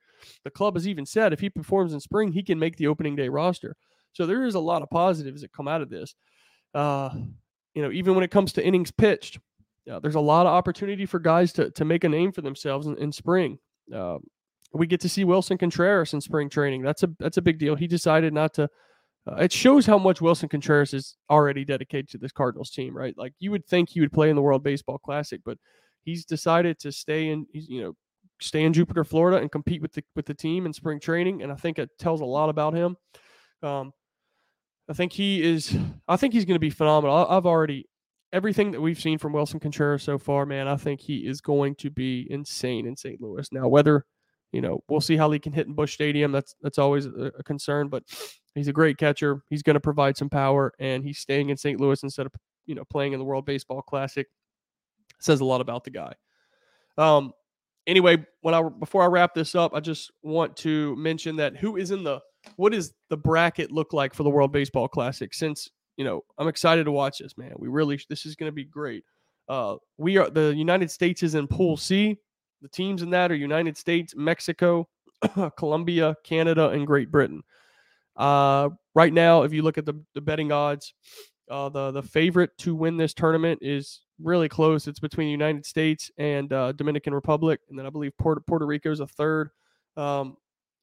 The 0.45 0.49
club 0.49 0.75
has 0.75 0.87
even 0.87 1.05
said 1.05 1.33
if 1.33 1.41
he 1.41 1.49
performs 1.49 1.93
in 1.93 1.99
spring, 1.99 2.31
he 2.31 2.43
can 2.43 2.57
make 2.57 2.77
the 2.77 2.87
opening 2.87 3.15
day 3.15 3.27
roster. 3.27 3.75
So 4.13 4.25
there 4.25 4.45
is 4.45 4.55
a 4.55 4.59
lot 4.59 4.81
of 4.81 4.89
positives 4.89 5.41
that 5.41 5.51
come 5.51 5.67
out 5.67 5.81
of 5.81 5.89
this. 5.89 6.15
Uh, 6.73 7.09
you 7.73 7.81
know, 7.81 7.91
even 7.91 8.15
when 8.15 8.23
it 8.23 8.31
comes 8.31 8.53
to 8.53 8.65
innings 8.65 8.91
pitched, 8.91 9.39
uh, 9.91 9.99
there's 9.99 10.15
a 10.15 10.19
lot 10.21 10.45
of 10.45 10.53
opportunity 10.53 11.05
for 11.05 11.19
guys 11.19 11.51
to 11.53 11.69
to 11.71 11.85
make 11.85 12.05
a 12.05 12.09
name 12.09 12.31
for 12.31 12.41
themselves 12.41 12.87
in, 12.87 12.97
in 12.97 13.11
spring. 13.11 13.59
Uh, 13.93 14.17
we 14.75 14.87
get 14.87 14.99
to 15.01 15.09
see 15.09 15.23
Willson 15.23 15.57
Contreras 15.57 16.13
in 16.13 16.21
spring 16.21 16.49
training. 16.49 16.81
That's 16.81 17.03
a 17.03 17.09
that's 17.19 17.37
a 17.37 17.41
big 17.41 17.59
deal. 17.59 17.75
He 17.75 17.87
decided 17.87 18.33
not 18.33 18.53
to 18.55 18.69
uh, 19.27 19.35
it 19.35 19.51
shows 19.51 19.85
how 19.85 19.97
much 19.97 20.19
Willson 20.19 20.49
Contreras 20.49 20.93
is 20.93 21.17
already 21.29 21.65
dedicated 21.65 22.09
to 22.09 22.17
this 22.17 22.31
Cardinals 22.31 22.69
team, 22.69 22.95
right? 22.95 23.17
Like 23.17 23.33
you 23.39 23.51
would 23.51 23.65
think 23.65 23.89
he 23.89 24.01
would 24.01 24.11
play 24.11 24.29
in 24.29 24.35
the 24.35 24.41
World 24.41 24.63
Baseball 24.63 24.99
Classic, 24.99 25.41
but 25.45 25.57
he's 26.03 26.25
decided 26.25 26.77
to 26.79 26.91
stay 26.91 27.29
in, 27.29 27.47
you 27.51 27.83
know, 27.83 27.93
stay 28.41 28.63
in 28.63 28.73
Jupiter, 28.73 29.03
Florida, 29.03 29.37
and 29.37 29.51
compete 29.51 29.81
with 29.81 29.93
the 29.93 30.03
with 30.15 30.25
the 30.25 30.33
team 30.33 30.65
in 30.65 30.73
spring 30.73 30.99
training. 30.99 31.41
And 31.41 31.51
I 31.51 31.55
think 31.55 31.79
it 31.79 31.89
tells 31.97 32.21
a 32.21 32.25
lot 32.25 32.49
about 32.49 32.73
him. 32.73 32.97
Um, 33.63 33.93
I 34.89 34.93
think 34.93 35.13
he 35.13 35.41
is. 35.41 35.75
I 36.07 36.17
think 36.17 36.33
he's 36.33 36.45
going 36.45 36.55
to 36.55 36.59
be 36.59 36.69
phenomenal. 36.69 37.25
I've 37.27 37.47
already 37.47 37.87
everything 38.31 38.71
that 38.71 38.81
we've 38.81 38.99
seen 38.99 39.17
from 39.17 39.33
Willson 39.33 39.61
Contreras 39.61 40.03
so 40.03 40.17
far, 40.17 40.45
man, 40.45 40.67
I 40.67 40.75
think 40.75 40.99
he 40.99 41.25
is 41.25 41.39
going 41.39 41.75
to 41.75 41.89
be 41.89 42.27
insane 42.29 42.85
in 42.85 42.95
St. 42.97 43.21
Louis. 43.21 43.47
Now, 43.51 43.69
whether 43.69 44.05
you 44.55 44.61
know, 44.61 44.81
we'll 44.87 45.01
see 45.01 45.17
how 45.17 45.29
he 45.31 45.37
can 45.37 45.51
hit 45.51 45.67
in 45.67 45.73
Busch 45.73 45.93
Stadium. 45.93 46.31
That's 46.31 46.55
that's 46.61 46.77
always 46.77 47.05
a, 47.07 47.33
a 47.37 47.43
concern, 47.43 47.89
but 47.89 48.03
he's 48.55 48.69
a 48.69 48.73
great 48.73 48.97
catcher. 48.97 49.41
He's 49.49 49.61
going 49.61 49.73
to 49.73 49.81
provide 49.81 50.15
some 50.15 50.29
power, 50.29 50.71
and 50.79 51.03
he's 51.03 51.19
staying 51.19 51.49
in 51.49 51.57
St. 51.57 51.77
Louis 51.77 52.01
instead 52.03 52.25
of 52.25 52.31
you 52.65 52.73
know 52.73 52.85
playing 52.85 53.11
in 53.11 53.19
the 53.19 53.25
World 53.25 53.45
Baseball 53.45 53.81
Classic. 53.81 54.27
Says 55.19 55.41
a 55.41 55.45
lot 55.45 55.59
about 55.59 55.83
the 55.83 55.89
guy. 55.89 56.13
Um. 56.97 57.33
Anyway, 57.85 58.25
when 58.41 58.55
I 58.55 58.63
before 58.63 59.03
I 59.03 59.07
wrap 59.07 59.35
this 59.35 59.55
up, 59.55 59.73
I 59.75 59.81
just 59.81 60.09
want 60.23 60.55
to 60.57 60.95
mention 60.95 61.35
that 61.35 61.57
who 61.57 61.75
is 61.75 61.91
in 61.91 62.05
the 62.05 62.21
what 62.55 62.73
is 62.73 62.93
the 63.09 63.17
bracket 63.17 63.73
look 63.73 63.91
like 63.91 64.13
for 64.13 64.23
the 64.23 64.29
World 64.29 64.53
Baseball 64.53 64.87
Classic? 64.87 65.33
Since 65.33 65.69
you 65.97 66.05
know, 66.05 66.21
I'm 66.37 66.47
excited 66.47 66.85
to 66.85 66.93
watch 66.93 67.17
this, 67.17 67.37
man. 67.37 67.51
We 67.57 67.67
really 67.67 67.99
this 68.07 68.25
is 68.25 68.37
going 68.37 68.47
to 68.47 68.55
be 68.55 68.63
great. 68.63 69.03
Uh, 69.49 69.75
we 69.97 70.15
are 70.17 70.29
the 70.29 70.55
United 70.55 70.89
States 70.89 71.23
is 71.23 71.35
in 71.35 71.45
Pool 71.45 71.75
C. 71.75 72.17
The 72.65 72.69
teams 72.69 73.03
in 73.03 73.11
that 73.11 73.31
are 73.31 73.35
United 73.35 73.77
States, 73.77 74.15
Mexico, 74.15 74.87
Colombia, 75.55 76.17
Canada, 76.23 76.69
and 76.69 76.87
Great 76.87 77.11
Britain. 77.11 77.43
Uh, 78.15 78.69
right 78.95 79.13
now, 79.13 79.43
if 79.43 79.53
you 79.53 79.61
look 79.61 79.77
at 79.77 79.85
the, 79.85 79.93
the 80.15 80.21
betting 80.21 80.51
odds, 80.51 80.95
uh, 81.51 81.69
the 81.69 81.91
the 81.91 82.01
favorite 82.01 82.57
to 82.57 82.73
win 82.73 82.97
this 82.97 83.13
tournament 83.13 83.59
is 83.61 84.01
really 84.19 84.49
close. 84.49 84.87
It's 84.87 84.99
between 84.99 85.27
the 85.27 85.31
United 85.31 85.63
States 85.63 86.09
and 86.17 86.51
uh, 86.51 86.71
Dominican 86.71 87.13
Republic, 87.13 87.59
and 87.69 87.77
then 87.77 87.85
I 87.85 87.91
believe 87.91 88.17
Puerto 88.17 88.41
Puerto 88.41 88.65
Rico 88.65 88.91
is 88.91 88.99
a 88.99 89.05
third. 89.05 89.51
Um, 89.95 90.35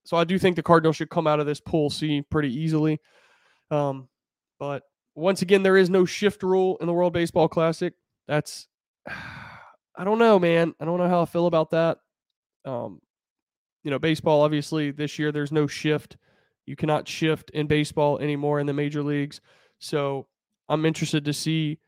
so 0.04 0.16
I 0.16 0.22
do 0.22 0.38
think 0.38 0.54
the 0.54 0.62
Cardinals 0.62 0.94
should 0.94 1.10
come 1.10 1.26
out 1.26 1.40
of 1.40 1.46
this 1.46 1.58
pool 1.58 1.90
C 1.90 2.22
pretty 2.30 2.54
easily. 2.54 3.00
Um, 3.72 4.08
but 4.60 4.84
once 5.16 5.42
again, 5.42 5.64
there 5.64 5.76
is 5.76 5.90
no 5.90 6.04
shift 6.04 6.44
rule 6.44 6.76
in 6.80 6.86
the 6.86 6.92
World 6.92 7.12
Baseball 7.12 7.48
Classic. 7.48 7.92
That's 8.28 8.68
I 9.96 10.04
don't 10.04 10.18
know, 10.18 10.38
man. 10.38 10.74
I 10.80 10.84
don't 10.84 10.98
know 10.98 11.08
how 11.08 11.22
I 11.22 11.26
feel 11.26 11.46
about 11.46 11.70
that. 11.70 11.98
Um, 12.64 13.00
you 13.84 13.90
know, 13.90 13.98
baseball 13.98 14.42
obviously 14.42 14.90
this 14.90 15.18
year 15.18 15.32
there's 15.32 15.52
no 15.52 15.66
shift. 15.66 16.16
You 16.66 16.76
cannot 16.76 17.08
shift 17.08 17.50
in 17.50 17.66
baseball 17.66 18.18
anymore 18.18 18.60
in 18.60 18.66
the 18.66 18.72
major 18.72 19.02
leagues. 19.02 19.40
So 19.78 20.26
I'm 20.68 20.86
interested 20.86 21.24
to 21.24 21.32
see 21.32 21.80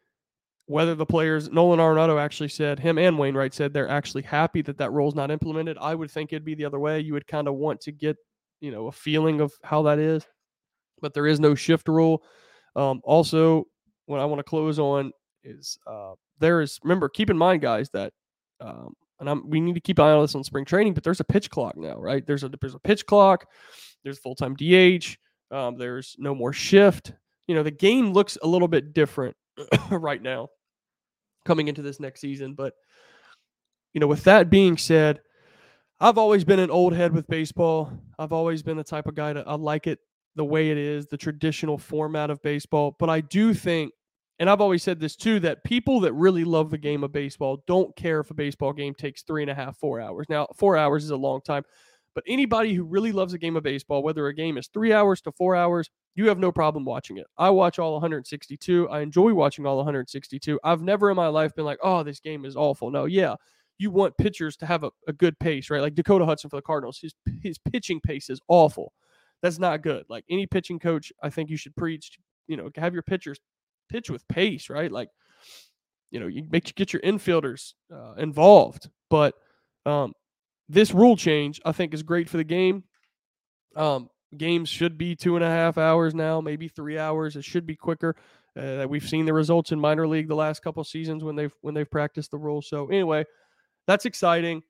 whether 0.66 0.94
the 0.94 1.06
players 1.06 1.50
Nolan 1.50 1.78
Arenado 1.78 2.20
actually 2.20 2.48
said 2.48 2.78
him 2.78 2.98
and 2.98 3.18
Wainwright 3.18 3.54
said 3.54 3.72
they're 3.72 3.88
actually 3.88 4.22
happy 4.22 4.62
that 4.62 4.78
that 4.78 4.92
rule 4.92 5.08
is 5.08 5.14
not 5.14 5.30
implemented. 5.30 5.76
I 5.80 5.94
would 5.94 6.10
think 6.10 6.32
it'd 6.32 6.44
be 6.44 6.54
the 6.54 6.64
other 6.64 6.78
way. 6.78 7.00
You 7.00 7.12
would 7.12 7.26
kind 7.26 7.48
of 7.48 7.54
want 7.54 7.80
to 7.82 7.92
get 7.92 8.16
you 8.60 8.70
know 8.70 8.88
a 8.88 8.92
feeling 8.92 9.40
of 9.40 9.52
how 9.62 9.82
that 9.82 9.98
is, 9.98 10.26
but 11.00 11.14
there 11.14 11.26
is 11.26 11.38
no 11.38 11.54
shift 11.54 11.86
rule. 11.88 12.22
Um, 12.76 13.00
also, 13.04 13.66
what 14.06 14.20
I 14.20 14.24
want 14.24 14.38
to 14.40 14.44
close 14.44 14.78
on 14.78 15.12
is 15.44 15.78
uh, 15.86 16.14
there 16.40 16.60
is 16.60 16.78
remember 16.82 17.08
keep 17.08 17.30
in 17.30 17.38
mind 17.38 17.62
guys 17.62 17.90
that 17.90 18.12
um, 18.60 18.94
and 19.20 19.28
I'm, 19.28 19.48
we 19.48 19.60
need 19.60 19.74
to 19.74 19.80
keep 19.80 19.98
an 19.98 20.06
eye 20.06 20.12
on 20.12 20.22
this 20.22 20.34
on 20.34 20.44
spring 20.44 20.64
training, 20.64 20.94
but 20.94 21.04
there's 21.04 21.20
a 21.20 21.24
pitch 21.24 21.50
clock 21.50 21.76
now, 21.76 21.96
right? 21.96 22.26
There's 22.26 22.44
a 22.44 22.50
there's 22.60 22.74
a 22.74 22.80
pitch 22.80 23.06
clock, 23.06 23.46
there's 24.02 24.18
full 24.18 24.34
time 24.34 24.54
DH, 24.54 25.16
um, 25.50 25.76
there's 25.78 26.16
no 26.18 26.34
more 26.34 26.52
shift. 26.52 27.12
You 27.46 27.54
know, 27.54 27.62
the 27.62 27.70
game 27.70 28.12
looks 28.12 28.38
a 28.42 28.46
little 28.46 28.68
bit 28.68 28.94
different 28.94 29.36
right 29.90 30.20
now 30.20 30.48
coming 31.44 31.68
into 31.68 31.82
this 31.82 32.00
next 32.00 32.20
season. 32.20 32.54
But 32.54 32.74
you 33.92 34.00
know, 34.00 34.06
with 34.06 34.24
that 34.24 34.50
being 34.50 34.76
said, 34.76 35.20
I've 36.00 36.18
always 36.18 36.44
been 36.44 36.58
an 36.58 36.70
old 36.70 36.92
head 36.92 37.12
with 37.12 37.28
baseball. 37.28 37.92
I've 38.18 38.32
always 38.32 38.62
been 38.62 38.76
the 38.76 38.84
type 38.84 39.06
of 39.06 39.14
guy 39.14 39.32
that 39.32 39.48
I 39.48 39.54
like 39.54 39.86
it 39.86 40.00
the 40.36 40.44
way 40.44 40.70
it 40.70 40.78
is, 40.78 41.06
the 41.06 41.16
traditional 41.16 41.78
format 41.78 42.30
of 42.30 42.42
baseball. 42.42 42.96
But 42.98 43.08
I 43.08 43.20
do 43.20 43.54
think 43.54 43.92
and 44.38 44.50
I've 44.50 44.60
always 44.60 44.82
said 44.82 45.00
this 45.00 45.16
too 45.16 45.40
that 45.40 45.64
people 45.64 46.00
that 46.00 46.12
really 46.12 46.44
love 46.44 46.70
the 46.70 46.78
game 46.78 47.04
of 47.04 47.12
baseball 47.12 47.62
don't 47.66 47.94
care 47.96 48.20
if 48.20 48.30
a 48.30 48.34
baseball 48.34 48.72
game 48.72 48.94
takes 48.94 49.22
three 49.22 49.42
and 49.42 49.50
a 49.50 49.54
half, 49.54 49.76
four 49.78 50.00
hours. 50.00 50.26
Now, 50.28 50.46
four 50.56 50.76
hours 50.76 51.04
is 51.04 51.10
a 51.10 51.16
long 51.16 51.40
time, 51.40 51.62
but 52.14 52.24
anybody 52.26 52.74
who 52.74 52.84
really 52.84 53.12
loves 53.12 53.34
a 53.34 53.38
game 53.38 53.56
of 53.56 53.62
baseball, 53.62 54.02
whether 54.02 54.26
a 54.26 54.34
game 54.34 54.56
is 54.58 54.68
three 54.68 54.92
hours 54.92 55.20
to 55.22 55.32
four 55.32 55.54
hours, 55.54 55.90
you 56.14 56.28
have 56.28 56.38
no 56.38 56.52
problem 56.52 56.84
watching 56.84 57.16
it. 57.18 57.26
I 57.38 57.50
watch 57.50 57.78
all 57.78 57.92
162. 57.92 58.88
I 58.88 59.00
enjoy 59.00 59.34
watching 59.34 59.66
all 59.66 59.76
162. 59.76 60.60
I've 60.62 60.82
never 60.82 61.10
in 61.10 61.16
my 61.16 61.28
life 61.28 61.54
been 61.54 61.64
like, 61.64 61.78
oh, 61.82 62.02
this 62.02 62.20
game 62.20 62.44
is 62.44 62.56
awful. 62.56 62.90
No, 62.90 63.04
yeah, 63.04 63.34
you 63.78 63.90
want 63.90 64.16
pitchers 64.16 64.56
to 64.58 64.66
have 64.66 64.84
a, 64.84 64.90
a 65.08 65.12
good 65.12 65.38
pace, 65.38 65.70
right? 65.70 65.82
Like 65.82 65.94
Dakota 65.94 66.24
Hudson 66.24 66.50
for 66.50 66.56
the 66.56 66.62
Cardinals, 66.62 66.98
his 67.00 67.14
his 67.42 67.58
pitching 67.58 68.00
pace 68.00 68.30
is 68.30 68.40
awful. 68.48 68.92
That's 69.42 69.58
not 69.58 69.82
good. 69.82 70.04
Like 70.08 70.24
any 70.30 70.46
pitching 70.46 70.78
coach, 70.78 71.12
I 71.22 71.30
think 71.30 71.50
you 71.50 71.56
should 71.56 71.76
preach. 71.76 72.18
You 72.46 72.56
know, 72.56 72.70
have 72.76 72.94
your 72.94 73.02
pitchers 73.02 73.38
pitch 73.88 74.10
with 74.10 74.26
pace, 74.28 74.70
right? 74.70 74.90
Like, 74.90 75.08
you 76.10 76.20
know, 76.20 76.26
you 76.26 76.44
make 76.50 76.68
you 76.68 76.74
get 76.74 76.92
your 76.92 77.02
infielders 77.02 77.74
uh, 77.92 78.14
involved. 78.14 78.88
But 79.10 79.34
um, 79.86 80.12
this 80.68 80.92
rule 80.92 81.16
change, 81.16 81.60
I 81.64 81.72
think, 81.72 81.94
is 81.94 82.02
great 82.02 82.28
for 82.28 82.36
the 82.36 82.44
game. 82.44 82.84
Um, 83.76 84.08
games 84.36 84.68
should 84.68 84.96
be 84.96 85.16
two 85.16 85.36
and 85.36 85.44
a 85.44 85.48
half 85.48 85.78
hours 85.78 86.14
now, 86.14 86.40
maybe 86.40 86.68
three 86.68 86.98
hours. 86.98 87.36
It 87.36 87.44
should 87.44 87.66
be 87.66 87.76
quicker. 87.76 88.16
Uh, 88.56 88.86
we've 88.88 89.08
seen 89.08 89.26
the 89.26 89.32
results 89.32 89.72
in 89.72 89.80
minor 89.80 90.06
league 90.06 90.28
the 90.28 90.34
last 90.34 90.62
couple 90.62 90.84
seasons 90.84 91.24
when 91.24 91.34
they've 91.34 91.52
when 91.60 91.74
they've 91.74 91.90
practiced 91.90 92.30
the 92.30 92.38
rule. 92.38 92.62
So 92.62 92.86
anyway, 92.86 93.24
that's 93.86 94.04
exciting. 94.04 94.62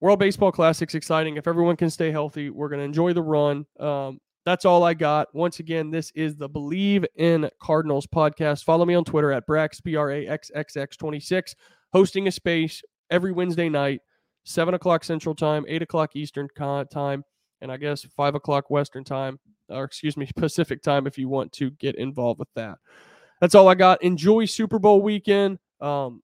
World 0.00 0.18
Baseball 0.18 0.52
Classic's 0.52 0.94
exciting. 0.94 1.36
If 1.36 1.48
everyone 1.48 1.76
can 1.76 1.90
stay 1.90 2.10
healthy, 2.10 2.50
we're 2.50 2.68
going 2.68 2.80
to 2.80 2.84
enjoy 2.84 3.12
the 3.12 3.22
run. 3.22 3.66
Um, 3.80 4.20
that's 4.44 4.64
all 4.64 4.84
I 4.84 4.94
got. 4.94 5.34
Once 5.34 5.60
again, 5.60 5.90
this 5.90 6.10
is 6.14 6.36
the 6.36 6.48
Bleav 6.48 7.04
in 7.16 7.48
Cardinals 7.60 8.06
podcast. 8.06 8.64
Follow 8.64 8.84
me 8.84 8.94
on 8.94 9.04
Twitter 9.04 9.32
at 9.32 9.46
Brax, 9.46 9.82
B 9.82 9.96
R 9.96 10.10
A 10.10 10.26
X 10.26 10.50
X 10.54 10.76
X 10.76 10.96
26, 10.96 11.54
hosting 11.92 12.28
a 12.28 12.30
space 12.30 12.82
every 13.10 13.32
Wednesday 13.32 13.68
night, 13.68 14.00
7 14.44 14.74
o'clock 14.74 15.04
Central 15.04 15.34
Time, 15.34 15.64
8 15.66 15.82
o'clock 15.82 16.14
Eastern 16.14 16.48
Time, 16.48 17.24
and 17.60 17.72
I 17.72 17.76
guess 17.76 18.04
5 18.16 18.34
o'clock 18.34 18.70
Western 18.70 19.04
Time, 19.04 19.38
or 19.68 19.84
excuse 19.84 20.16
me, 20.16 20.28
Pacific 20.36 20.82
Time 20.82 21.06
if 21.06 21.16
you 21.16 21.28
want 21.28 21.52
to 21.52 21.70
get 21.70 21.96
involved 21.96 22.38
with 22.38 22.52
that. 22.54 22.78
That's 23.40 23.54
all 23.54 23.68
I 23.68 23.74
got. 23.74 24.02
Enjoy 24.02 24.44
Super 24.44 24.78
Bowl 24.78 25.00
weekend. 25.00 25.58
Um, 25.80 26.22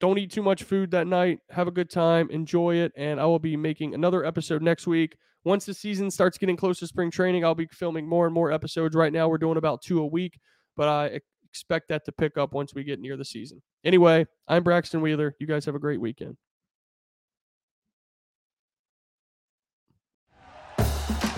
don't 0.00 0.18
eat 0.18 0.30
too 0.30 0.42
much 0.42 0.62
food 0.62 0.90
that 0.92 1.06
night. 1.06 1.40
Have 1.50 1.68
a 1.68 1.72
good 1.72 1.90
time. 1.90 2.30
Enjoy 2.30 2.76
it. 2.76 2.92
And 2.96 3.20
I 3.20 3.26
will 3.26 3.38
be 3.38 3.56
making 3.56 3.94
another 3.94 4.24
episode 4.24 4.62
next 4.62 4.86
week 4.86 5.16
once 5.44 5.64
the 5.64 5.74
season 5.74 6.10
starts 6.10 6.38
getting 6.38 6.56
close 6.56 6.78
to 6.80 6.86
spring 6.86 7.10
training, 7.10 7.44
I'll 7.44 7.54
be 7.54 7.68
filming 7.72 8.06
more 8.06 8.26
and 8.26 8.34
more 8.34 8.52
episodes. 8.52 8.94
Right 8.94 9.12
now, 9.12 9.28
we're 9.28 9.38
doing 9.38 9.56
about 9.56 9.82
two 9.82 10.00
a 10.00 10.06
week, 10.06 10.38
but 10.76 10.88
I 10.88 11.20
expect 11.50 11.88
that 11.88 12.04
to 12.04 12.12
pick 12.12 12.36
up 12.36 12.52
once 12.52 12.74
we 12.74 12.84
get 12.84 13.00
near 13.00 13.16
the 13.16 13.24
season. 13.24 13.62
Anyway, 13.84 14.26
I'm 14.46 14.62
Braxton 14.62 15.00
Wheeler. 15.00 15.34
You 15.38 15.46
guys 15.46 15.64
have 15.64 15.74
a 15.74 15.80
great 15.80 16.00
weekend. 16.00 16.36